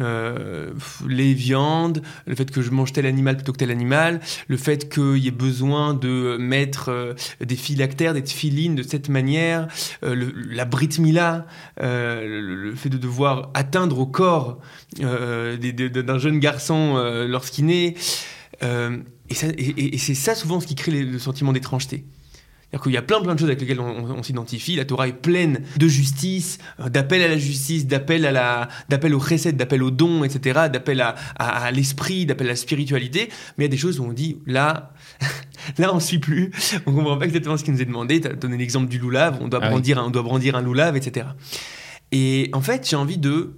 [0.00, 0.72] euh,
[1.06, 4.88] les viandes, le fait que je mange tel animal plutôt que tel animal, le fait
[4.88, 7.12] qu'il y ait besoin de mettre euh,
[7.44, 9.68] des phylactères, des tefilines de cette manière,
[10.02, 11.46] euh, la brit mila,
[11.78, 14.60] le, fait de devoir atteindre au corps
[14.98, 16.96] d'un jeune garçon
[17.28, 17.94] lorsqu'il naît.
[18.62, 22.04] Et c'est ça souvent ce qui crée le sentiment d'étrangeté.
[22.72, 24.76] C'est-à-dire qu'il y a plein plein de choses avec lesquelles on, on- on s'identifie.
[24.76, 29.14] La Torah est pleine de justice, euh, d'appel à la justice, d'appel à la, d'appel
[29.14, 33.28] au chesed, d'appel au don, etc., d'appel à, à- à l'esprit, d'appel à la spiritualité.
[33.58, 34.94] Mais il y a des choses où on dit là,
[35.78, 36.50] là on suit plus,
[36.86, 38.22] on comprend pas exactement ce qui nous est demandé.
[38.22, 39.72] Tu as donné l'exemple du loulave, on doit Ah oui.
[39.72, 41.26] brandir, un, on doit brandir un loulave, etc.
[42.10, 43.54] Et en fait, j'ai envie de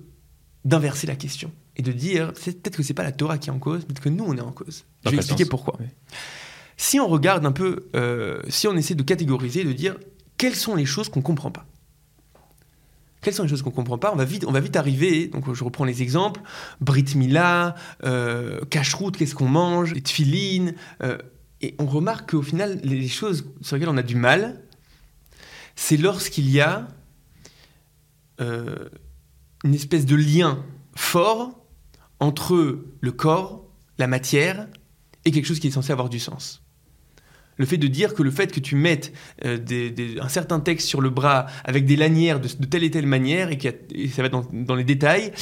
[0.64, 3.58] d'inverser la question et de dire peut-être que c'est pas la Torah qui est en
[3.58, 4.84] cause, peut-être que nous on est en cause.
[5.02, 5.50] Dans Je vais expliquer sens?
[5.50, 5.76] pourquoi.
[5.78, 5.86] Oui.
[6.76, 9.96] Si on regarde un peu, euh, si on essaie de catégoriser, de dire
[10.36, 11.66] quelles sont les choses qu'on comprend pas?
[13.20, 14.12] Quelles sont les choses qu'on comprend pas?
[14.12, 16.42] On va, vite, on va vite arriver, donc je reprends les exemples,
[16.80, 21.16] Brit Mila, euh, qu'est-ce qu'on mange, les tefilines, euh,
[21.62, 24.60] et on remarque qu'au final, les choses sur lesquelles on a du mal,
[25.76, 26.88] c'est lorsqu'il y a
[28.42, 28.90] euh,
[29.64, 30.62] une espèce de lien
[30.94, 31.64] fort
[32.20, 33.64] entre le corps,
[33.96, 34.68] la matière,
[35.24, 36.62] et quelque chose qui est censé avoir du sens.
[37.56, 39.12] Le fait de dire que le fait que tu mettes
[39.44, 39.58] euh,
[40.20, 43.58] un certain texte sur le bras avec des lanières de, telle et telle manière et,
[43.94, 45.32] et ça va dans, les détails,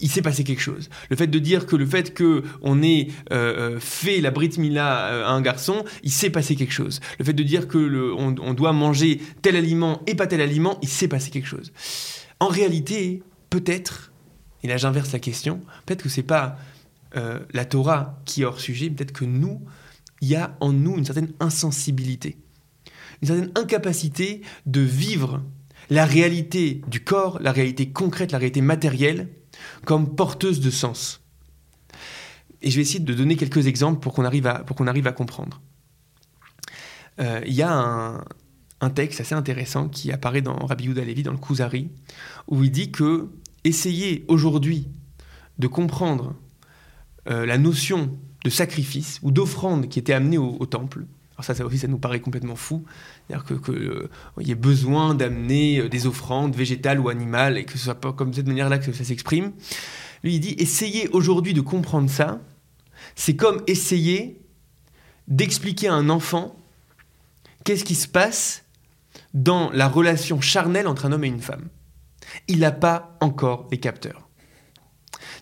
[0.00, 0.88] il s'est passé quelque chose.
[1.10, 4.52] Le fait de dire que le fait que on ait euh, euh, fait la Brit
[4.58, 7.00] Mila à un garçon, il s'est passé quelque chose.
[7.18, 11.08] Le fait de dire que doit manger tel aliment et pas tel aliment, il s'est
[11.08, 11.72] passé quelque chose.
[12.38, 14.12] En réalité, peut-être,
[14.62, 16.56] et là j'inverse la question, peut-être que c'est pas
[17.16, 19.64] euh, la Torah qui est hors sujet, peut-être que nous,
[20.20, 22.38] il y a en nous une certaine insensibilité,
[23.22, 25.42] une certaine incapacité de vivre
[25.90, 29.28] la réalité du corps, la réalité concrète, la réalité matérielle,
[29.84, 31.22] comme porteuse de sens.
[32.60, 35.06] Et je vais essayer de donner quelques exemples pour qu'on arrive à, pour qu'on arrive
[35.06, 35.60] à comprendre.
[37.20, 37.72] Euh, Il y a
[38.80, 41.90] un, texte assez intéressant qui apparaît dans Rabbi Yehuda Levi, dans le Kuzari,
[42.48, 43.28] où il dit que
[43.64, 44.88] essayer aujourd'hui
[45.58, 46.34] de comprendre
[47.30, 51.04] euh, la notion de sacrifice ou d'offrande qui était amenée au, temple.
[51.34, 52.84] Alors ça, ça aussi, ça nous paraît complètement fou.
[53.26, 57.64] C'est-à-dire que, que, euh, y ait besoin d'amener euh, des offrandes végétales ou animales et
[57.64, 59.52] que ce soit pas comme de cette manière-là que ça s'exprime.
[60.24, 62.40] Lui, il dit, essayer aujourd'hui de comprendre ça,
[63.14, 64.40] c'est comme essayer
[65.26, 66.56] d'expliquer à un enfant
[67.64, 68.64] qu'est-ce qui se passe
[69.34, 71.68] dans la relation charnelle entre un homme et une femme.
[72.46, 74.28] Il n'a pas encore les capteurs.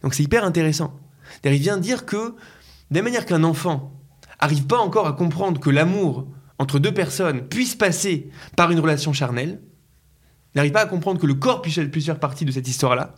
[0.03, 0.99] Donc c'est hyper intéressant.
[1.45, 2.35] Il vient dire que,
[2.91, 3.93] de la manière qu'un enfant
[4.39, 6.27] arrive pas encore à comprendre que l'amour
[6.59, 9.61] entre deux personnes puisse passer par une relation charnelle,
[10.55, 13.15] n'arrive pas à comprendre que le corps puisse, puisse faire partie de cette histoire-là.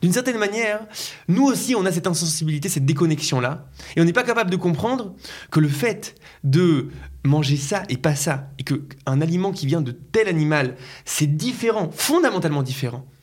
[0.00, 0.80] D'une certaine manière,
[1.28, 5.14] nous aussi, on a cette insensibilité, cette déconnexion-là, et on n'est pas capable de comprendre
[5.50, 6.88] que le fait de
[7.24, 11.90] manger ça et pas ça, et qu'un aliment qui vient de tel animal, c'est différent,
[11.92, 13.17] fondamentalement différent de-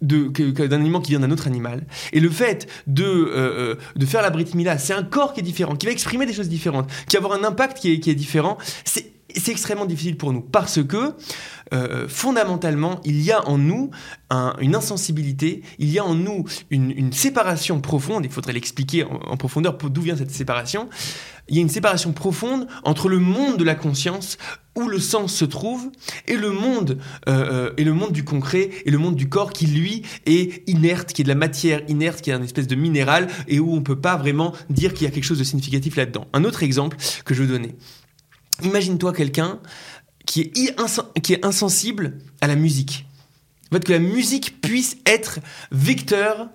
[0.00, 1.86] d'un aliment qui vient d'un autre animal.
[2.12, 5.40] Et le fait de, euh, euh, de faire la Brit Mila, c'est un corps qui
[5.40, 8.00] est différent, qui va exprimer des choses différentes, qui va avoir un impact qui est,
[8.00, 8.58] qui est différent.
[8.84, 11.14] C'est c'est extrêmement difficile pour nous parce que
[11.72, 13.90] euh, fondamentalement, il y a en nous
[14.60, 19.76] une insensibilité, il y a en nous une, séparation profonde, il faudrait l'expliquer en, profondeur
[19.78, 20.88] d'où vient cette séparation,
[21.48, 24.36] il y a une séparation profonde entre le monde de la conscience
[24.76, 25.90] où le sens se trouve
[26.26, 29.52] et le monde euh, euh, et le monde du concret et le monde du corps
[29.52, 32.76] qui lui est inerte, qui est de la matière inerte, qui est une espèce de
[32.76, 35.96] minéral et où on peut pas vraiment dire qu'il y a quelque chose de significatif
[35.96, 36.26] là-dedans.
[36.32, 37.74] Un autre exemple que je veux donner.
[38.62, 39.60] Imagine-toi quelqu'un
[40.26, 43.06] qui est, qui est insensible à la musique.
[43.70, 45.40] En fait, que la musique puisse être
[45.70, 46.48] vecteur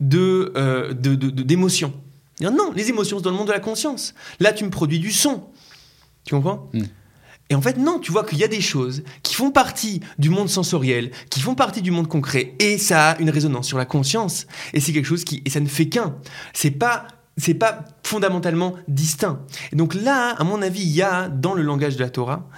[0.00, 1.92] de, euh, d'émotions.
[2.40, 4.14] Non, les émotions, c'est dans le monde de la conscience.
[4.40, 5.44] Là, tu me produis du son.
[6.24, 6.68] Tu comprends?
[6.72, 6.82] Mm.
[7.48, 10.30] Et en fait, non, tu vois qu'il y a des choses qui font partie du
[10.30, 13.84] monde sensoriel, qui font partie du monde concret, et ça a une résonance sur la
[13.84, 14.46] conscience.
[14.72, 16.16] Et c'est quelque chose qui, et ça ne fait qu'un.
[16.52, 17.06] C'est pas,
[17.36, 19.40] c'est pas fondamentalement distinct.
[19.72, 22.48] Et donc là, à mon avis, il y a dans le langage de la Torah,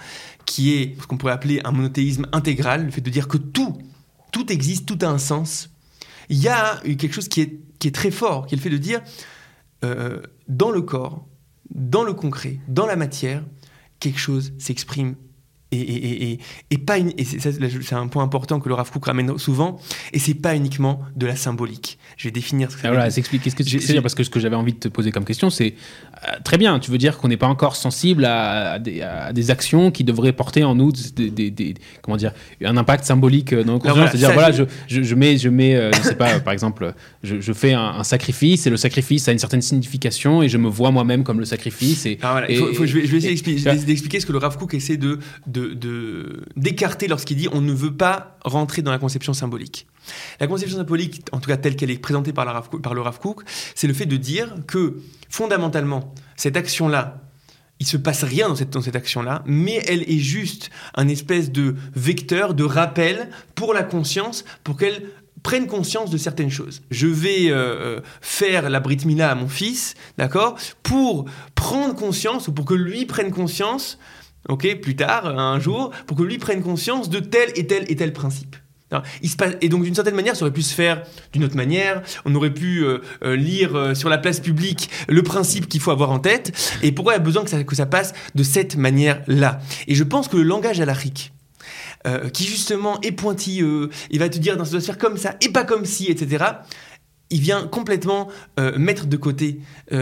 [0.45, 3.77] qui est ce qu'on pourrait appeler un monothéisme intégral, le fait de dire que tout,
[4.31, 5.69] tout existe, tout a un sens.
[6.29, 8.69] Il y a quelque chose qui est, qui est très fort, qui est le fait
[8.69, 9.01] de dire,
[9.83, 11.27] euh, dans le corps,
[11.69, 13.43] dans le concret, dans la matière,
[13.99, 15.15] quelque chose s'exprime
[15.71, 16.39] et,
[16.71, 19.79] et, pas et c'est un point important que le Rav Kook ramène souvent
[20.13, 21.99] et c'est pas uniquement de la symbolique.
[22.17, 24.23] Je vais définir ce que ah, voilà, explique qu'est-ce que tu veux dire parce que
[24.23, 25.75] ce que j'avais envie de te poser comme question c'est
[26.27, 30.03] euh, très bien tu veux dire qu'on n'est pas encore sensible à, des, actions qui
[30.03, 34.11] devraient porter en nous des, comment dire un impact symbolique dans nos consciences.
[34.11, 36.93] c'est-à-dire voilà je, je, mets je mets euh, je sais pas par exemple
[37.23, 40.89] je, fais un, sacrifice et le sacrifice a une certaine signification et je me vois
[40.89, 44.25] moi-même comme le sacrifice et, ah, voilà, faut, je vais, je vais essayer d'expliquer ce
[44.25, 45.19] que le Rav Kook essaie de
[46.55, 49.87] d'écarter lorsqu'il dit on ne veut pas rentrer dans la conception symbolique.
[50.39, 53.19] La conception symbolique, en tout cas telle qu'elle est présentée par, le Rav
[53.75, 54.97] c'est le fait de dire que
[55.29, 57.21] fondamentalement, cette action-là,
[57.79, 61.51] il se passe rien dans cette, dans cette action-là, mais elle est juste un espèce
[61.51, 65.03] de vecteur, de rappel pour la conscience, pour qu'elle
[65.43, 66.81] prenne conscience de certaines choses.
[66.91, 72.47] Je vais euh, euh, faire la Brit Mila à mon fils, d'accord, pour prendre conscience
[72.47, 73.97] ou pour que lui prenne conscience
[74.47, 77.95] ok, plus tard, un jour, pour que lui prenne conscience de tel et tel et
[77.95, 78.55] tel principe.
[79.21, 81.55] Il se passe, et donc d'une certaine manière, ça aurait pu se faire d'une autre
[81.55, 82.01] manière.
[82.25, 85.91] On aurait pu euh, euh, lire euh, sur la place publique le principe qu'il faut
[85.91, 86.51] avoir en tête.
[86.81, 89.59] Et pourquoi il y a besoin que ça, que ça passe de cette manière-là?
[89.87, 91.33] Et je pense que le langage alarique,
[92.07, 95.17] euh, qui justement est pointilleux, il va te dire dans ça doit se faire comme
[95.17, 96.45] ça et pas comme si, etc
[97.29, 98.27] il vient complètement
[98.77, 99.59] mettre de côté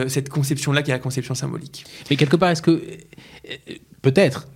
[0.08, 1.86] cette conception-là qui est la conception symbolique.
[2.10, 2.82] Mais quelque part, est-ce que
[4.02, 4.48] peut-être,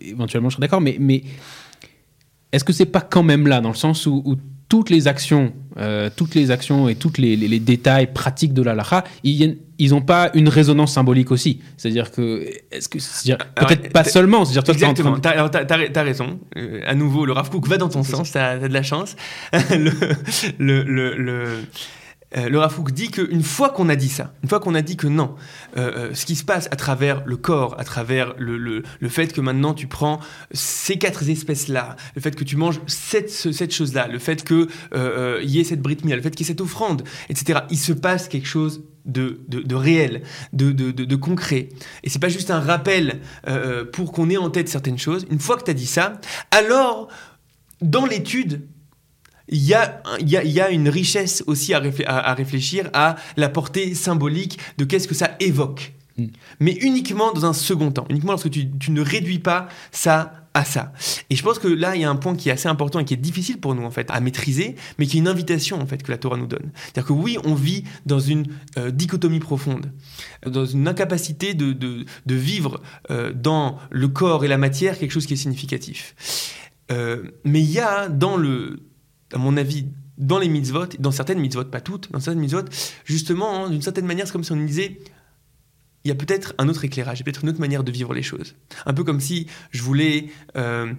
[0.00, 1.24] éventuellement je serais d'accord, mais, mais
[2.52, 4.36] est-ce que c'est pas quand même là, dans le sens où,
[4.68, 9.58] toutes les actions, euh, toutes les actions et tous les, détails pratiques de l'alaha, ils
[9.90, 11.60] n'ont pas une résonance symbolique aussi?
[11.76, 12.98] C'est-à-dire que, est-ce que,
[13.66, 14.44] peut-être pas seulement.
[14.44, 15.18] C'est-à-dire toi, exactement.
[15.18, 16.40] T'as, as, raison.
[16.56, 18.32] Euh, à nouveau, le Rav Kook va dans ton sens.
[18.32, 19.16] T'as, as de la chance.
[19.52, 21.46] le, le, le
[22.36, 24.96] euh, le Rafouk dit qu'une fois qu'on a dit ça, une fois qu'on a dit
[24.96, 25.34] que non,
[25.76, 29.32] euh, euh, ce qui se passe à travers le corps, à travers le, le, fait
[29.32, 30.20] que maintenant tu prends
[30.52, 35.40] ces quatre espèces-là, le fait que tu manges cette, cette chose-là, le fait qu'il euh,
[35.44, 38.28] y ait cette britmia, le fait qu'il y ait cette offrande, etc., il se passe
[38.28, 40.22] quelque chose de, de, réel,
[40.54, 41.68] de, de, concret.
[42.02, 43.20] Et c'est pas juste un rappel
[43.92, 45.26] pour qu'on ait en tête certaines choses.
[45.30, 46.18] Une fois que tu as dit ça,
[46.50, 47.08] alors,
[47.82, 48.66] dans l'étude,
[49.48, 52.88] il y, a, il, y a, il y a, une richesse aussi à, à, réfléchir
[52.92, 55.92] à la portée symbolique de qu'est-ce que ça évoque.
[56.16, 56.26] Mm.
[56.60, 60.64] Mais uniquement dans un second temps, uniquement lorsque tu, tu, ne réduis pas ça à
[60.64, 60.92] ça.
[61.30, 63.04] Et je pense que là, il y a un point qui est assez important et
[63.04, 65.86] qui est difficile pour nous en fait à maîtriser, mais qui est une invitation en
[65.86, 66.70] fait que la Torah nous donne.
[66.74, 68.46] C'est-à-dire que oui, on vit dans une
[68.78, 69.92] euh, dichotomie profonde,
[70.46, 72.80] dans une incapacité de, de, de vivre
[73.10, 76.14] euh, dans le corps et la matière quelque chose qui est significatif.
[76.92, 78.80] Euh, mais il y a dans le
[79.34, 82.64] à mon avis, dans les mitzvot, dans certaines mitzvot, pas toutes, dans certaines mitzvot,
[83.04, 84.98] justement, hein, d'une certaine manière, c'est comme si on disait
[86.04, 88.54] il y a peut-être un autre éclairage, peut-être une autre manière de vivre les choses.
[88.84, 90.92] Un peu comme si je voulais euh,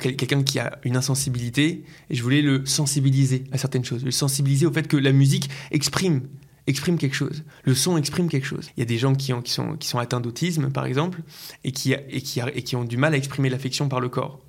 [0.00, 4.66] quelqu'un qui a une insensibilité et je voulais le sensibiliser à certaines choses, le sensibiliser
[4.66, 6.22] au fait que la musique exprime
[6.66, 7.44] exprime quelque chose.
[7.64, 8.70] Le son exprime quelque chose.
[8.76, 11.20] Il y a des gens qui, ont, qui, sont, atteints d'autisme, par exemple,
[11.62, 14.40] et qui ont du mal à exprimer l'affection par le corps.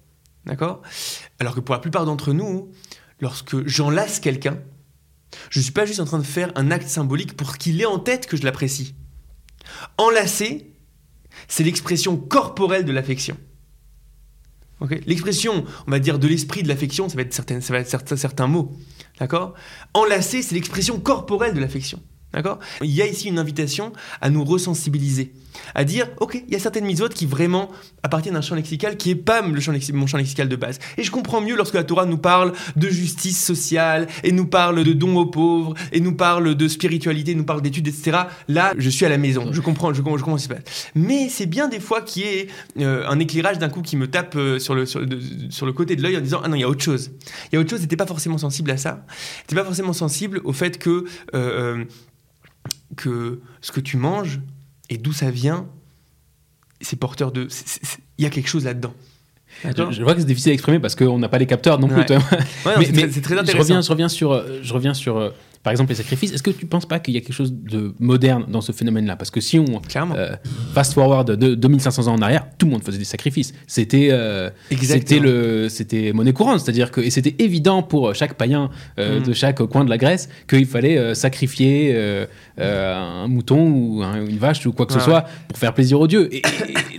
[0.45, 0.81] D'accord?
[1.39, 2.71] Alors que pour la plupart d'entre nous,
[3.19, 4.59] lorsque j'enlace quelqu'un,
[5.49, 7.85] je ne suis pas juste en train de faire un acte symbolique pour qu'il ait
[7.85, 8.95] en tête que je l'apprécie.
[9.97, 10.71] Enlacer,
[11.47, 13.37] c'est l'expression corporelle de l'affection.
[15.05, 18.77] l'expression, on va dire, de l'esprit de l'affection, ça va être, certains, certains mots.
[19.19, 19.53] D'accord?
[19.93, 22.01] Enlacer, c'est l'expression corporelle de l'affection.
[22.33, 22.59] D'accord?
[22.81, 25.33] Il y a ici une invitation à nous resensibiliser,
[25.73, 27.69] à dire, ok, il y a certaines mitzvot qui vraiment
[28.03, 30.79] appartiennent à un champ lexical qui est pas mon champ lexical de base.
[30.97, 34.83] Et je comprends mieux lorsque la Torah nous parle de justice sociale, et nous parle
[34.83, 38.19] de dons aux pauvres, et nous parle de spiritualité, nous parle d'études, etc.
[38.47, 40.91] Là, je suis à la maison, je comprends, je, comprends, ce qui se passe.
[40.95, 42.47] Mais c'est bien des fois qu'il y ait
[42.79, 46.01] euh, un éclairage d'un coup qui me tape euh, sur, le, sur, le côté de
[46.01, 47.11] l'œil en disant, ah non, il y a autre chose.
[47.51, 49.05] Il y a autre chose, n'était pas forcément sensible à ça.
[49.47, 51.05] T'es pas forcément sensible au fait que...
[51.33, 51.85] Euh,
[52.95, 54.39] que ce que tu manges
[54.89, 55.67] et d'où ça vient,
[56.81, 57.47] c'est porteur de.
[58.17, 58.93] Il y a quelque chose là-dedans.
[59.63, 62.03] Je, vois que c'est difficile à exprimer parce qu'on n'a pas les capteurs non plus.
[62.65, 63.51] mais, c'est très intéressant.
[63.51, 65.29] Je reviens, je reviens sur, je reviens sur euh,
[65.65, 66.31] par exemple les sacrifices.
[66.31, 68.71] Est-ce que tu ne penses pas qu'il y a quelque chose de moderne dans ce
[68.71, 69.15] phénomène-là?
[69.15, 70.35] Parce que si on euh,
[70.75, 73.51] fast forward de 2500 ans en arrière, tout le monde faisait des sacrifices.
[73.65, 78.69] C'était euh, c'était le c'était monnaie courante, c'est-à-dire que et c'était évident pour chaque païen
[78.99, 79.23] euh, mm.
[79.23, 81.97] de chaque coin de la Grèce qu'il fallait sacrifier
[82.59, 86.29] un mouton ou une vache ou quoi que ce soit pour faire plaisir aux dieux.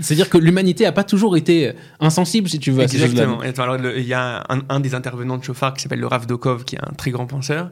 [0.01, 2.83] c'est-à-dire que l'humanité a pas toujours été insensible, si tu veux.
[2.83, 3.43] Exactement.
[3.45, 6.81] il y a un, des intervenants de Chauffard qui s'appelle le Rav Dokov, qui est
[6.81, 7.71] un très grand penseur,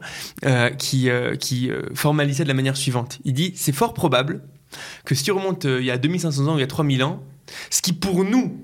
[0.77, 3.19] qui, euh, qui euh, formalisait de la manière suivante.
[3.23, 4.43] Il dit c'est fort probable
[5.05, 7.03] que si tu remontes euh, il y a 2500 ans ou il y a 3000
[7.03, 7.23] ans,
[7.69, 8.63] ce qui pour nous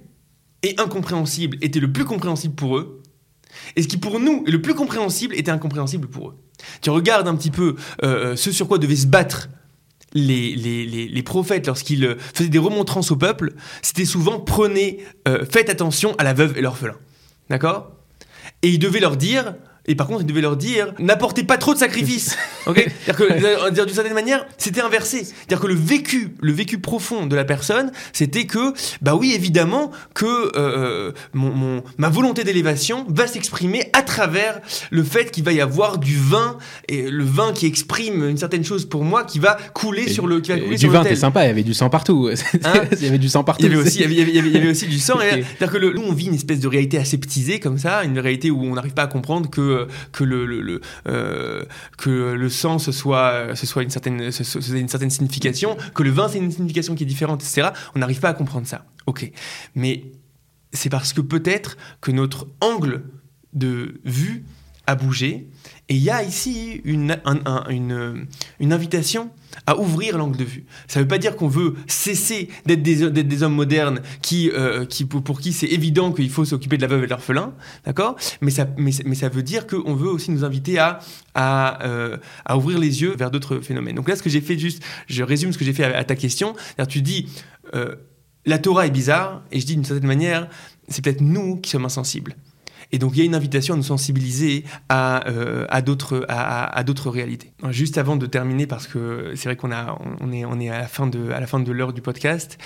[0.63, 3.01] est incompréhensible était le plus compréhensible pour eux,
[3.75, 6.37] et ce qui pour nous est le plus compréhensible était incompréhensible pour eux.
[6.81, 9.49] Tu regardes un petit peu ce sur quoi devaient se battre
[10.13, 15.03] les, prophètes lorsqu'ils faisaient des remontrances au peuple, c'était souvent prenez,
[15.49, 16.95] faites attention à la veuve et l'orphelin.
[17.49, 17.91] D'accord?
[18.61, 19.55] Et ils devaient leur dire
[19.91, 22.37] et par contre, il devait leur dire n'apportez pas trop de sacrifices.
[22.65, 25.25] ok C'est-à-dire que, d'une certaine manière, c'était inversé.
[25.25, 29.91] C'est-à-dire que le vécu, le vécu profond de la personne, c'était que, bah oui, évidemment,
[30.13, 34.61] que euh, euh, mon, ma volonté d'élévation va s'exprimer à travers
[34.91, 38.63] le fait qu'il va y avoir du vin et le vin qui exprime une certaine
[38.63, 41.43] chose pour moi, qui va couler sur le, qui va couler du vin, t'es sympa.
[41.43, 42.29] Il y avait du sang partout.
[42.63, 43.65] Hein il y avait du sang partout.
[43.65, 45.17] Il y avait aussi, il y avait, il y avait, aussi du sang.
[45.19, 48.51] C'est-à-dire que le, nous, on vit une espèce de réalité aseptisée comme ça, une réalité
[48.51, 49.80] où on n'arrive pas à comprendre que
[50.11, 51.63] que le, euh,
[51.97, 56.11] que le sang ce soit ce soit une certaine ce, une certaine signification, que le
[56.11, 57.69] vin c'est une signification qui est différente, etc.
[57.95, 58.85] On n'arrive pas à comprendre ça.
[59.05, 59.31] Ok,
[59.75, 60.11] mais
[60.73, 63.03] c'est parce que peut-être que notre angle
[63.53, 64.45] de vue
[64.87, 65.47] a bougé
[65.91, 67.17] et il y a ici une,
[67.69, 69.29] une, invitation
[69.67, 70.63] à ouvrir l'angle de vue.
[70.87, 75.03] Ça ne veut pas dire qu'on veut cesser d'être des, hommes modernes qui, euh, qui,
[75.03, 77.53] pour, qui c'est évident qu'il faut s'occuper de la veuve et de l'orphelin,
[77.85, 78.15] d'accord?
[78.39, 80.99] Mais ça, mais, mais, ça veut dire qu'on veut aussi nous inviter à,
[81.35, 82.15] à, euh,
[82.45, 83.95] à ouvrir les yeux vers d'autres phénomènes.
[83.95, 86.15] Donc là, ce que j'ai fait juste, je résume ce que j'ai fait à, ta
[86.15, 86.55] question,
[86.87, 87.27] tu dis,
[87.75, 87.95] euh,
[88.45, 90.47] la Torah est bizarre, et je dis d'une certaine manière,
[90.87, 92.35] c'est peut-être nous qui sommes insensibles.
[92.91, 96.65] Et donc il y a une invitation à nous sensibiliser à, euh, à d'autres à,
[96.65, 97.51] à d'autres réalités.
[97.69, 100.79] Juste avant de terminer, parce que c'est vrai qu'on a on est on est à
[100.79, 102.57] la fin de à la fin de l'heure du podcast,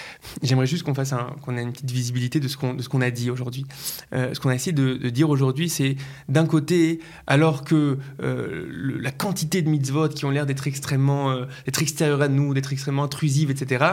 [0.41, 3.01] j'aimerais juste qu'on fasse qu'on ait une petite visibilité de ce qu'on de ce qu'on
[3.01, 3.65] a dit aujourd'hui.
[4.13, 5.95] Euh, ce qu'on a essayé de, dire aujourd'hui, c'est
[6.29, 8.67] d'un côté, alors que euh,
[8.99, 13.03] la quantité de mitzvot qui ont l'air d'être extrêmement d'être extérieures à nous, d'être extrêmement
[13.03, 13.85] intrusives, etc.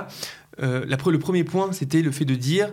[0.61, 2.71] Euh, le premier point, c'était le fait de dire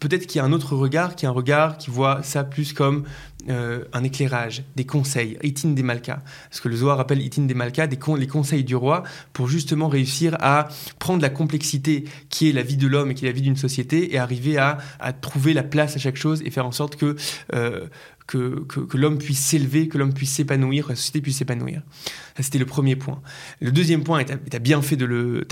[0.00, 2.72] peut-être qu'il y a un autre regard, qui est un regard qui voit ça plus
[2.72, 3.04] comme
[3.48, 6.20] euh, un éclairage, des conseils, itin des malkas.
[6.50, 10.68] Ce que le Zohar appelle itin des les conseils du roi, pour justement réussir à
[10.98, 13.56] prendre la complexité qui est la vie de l'homme et qui est la vie d'une
[13.56, 14.78] société et arriver à,
[15.20, 17.16] trouver la place à chaque chose et faire en sorte que
[17.54, 17.86] euh,
[18.26, 21.82] que, l'homme puisse s'élever, que l'homme puisse s'épanouir, que la société puisse s'épanouir.
[22.36, 23.20] Ça, c'était le premier point.
[23.60, 25.46] Le deuxième point, et tu as, bien fait de le,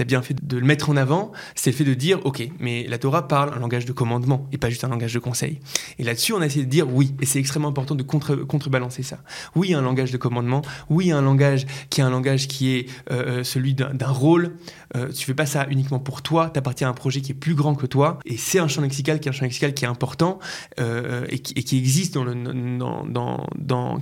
[0.63, 3.85] mettre en avant, c'est le fait de dire, ok, mais la Torah parle un langage
[3.87, 5.61] de commandement et pas juste un langage de conseil.
[5.99, 9.03] Et là-dessus, on a essayé de dire oui, et c'est extrêmement important de contre, contrebalancer
[9.03, 9.19] ça.
[9.55, 13.41] Oui, un langage de commandement, oui, un langage qui est un langage qui est euh,
[13.41, 14.57] euh, celui d'un rôle.
[14.97, 17.37] Euh, tu fais pas ça uniquement pour toi, tu appartiens à un projet qui est
[17.37, 19.85] plus grand que toi, et c'est un champ lexical qui est un champ lexical qui
[19.85, 20.39] est important
[20.79, 22.35] et qui, et, qui, existe dans le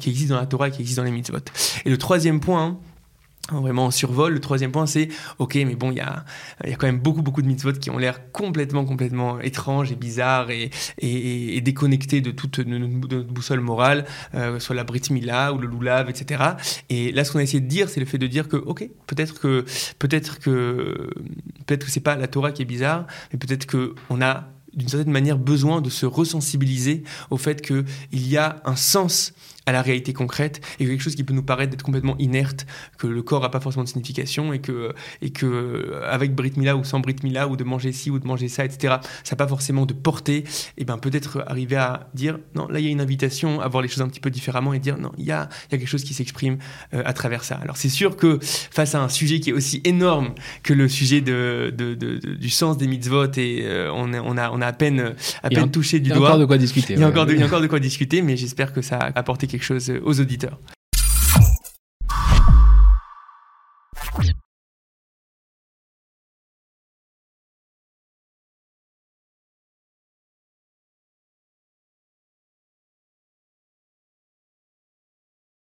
[0.00, 1.38] qui existe dans la Torah et qui existe dans les mitzvot.
[1.84, 2.78] Et le troisième point,
[3.50, 4.32] hein, vraiment en survol.
[4.32, 5.08] Le troisième point, c'est
[5.38, 6.24] ok, mais bon, il y a,
[6.64, 9.96] y a quand même beaucoup, beaucoup de mitzvot qui ont l'air complètement, complètement étranges et
[9.96, 14.04] bizarres et, et, déconnectés de toute notre boussole morale,
[14.34, 16.42] euh, soit la Brit Mila ou le Lulav, etc.
[16.88, 18.88] Et là, ce qu'on a essayé de dire, c'est le fait de dire que ok,
[19.06, 19.64] peut-être que
[19.98, 21.10] peut-être que
[21.66, 24.88] peut-être que c'est pas la Torah qui est bizarre, mais peut-être que on a d'une
[24.88, 29.32] certaine manière besoin de se resensibiliser au fait qu'il y a un sens
[29.66, 32.66] à la réalité concrète et quelque chose qui peut nous paraître d'être complètement inerte,
[32.98, 36.76] que le corps n'a pas forcément de signification et que, et que avec Brit Mila
[36.76, 39.36] ou sans Brit Mila ou de manger ci ou de manger ça, etc., ça n'a
[39.36, 40.44] pas forcément de portée,
[40.78, 43.82] et bien peut-être arriver à dire non, là il y a une invitation à voir
[43.82, 45.86] les choses un petit peu différemment et dire non, il y a, y a quelque
[45.86, 46.58] chose qui s'exprime
[46.94, 47.56] euh, à travers ça.
[47.62, 51.20] Alors c'est sûr que face à un sujet qui est aussi énorme que le sujet
[51.20, 54.72] de, de, de, du sens des mitzvot et euh, on, on, a, on a à
[54.72, 56.18] peine, à peine touché du doigt.
[56.18, 56.94] Il y a encore de quoi discuter.
[56.94, 58.82] Il y a, encore de, il y a encore de quoi discuter, mais j'espère que
[58.82, 60.59] ça a apporté quelque chose aux auditeurs.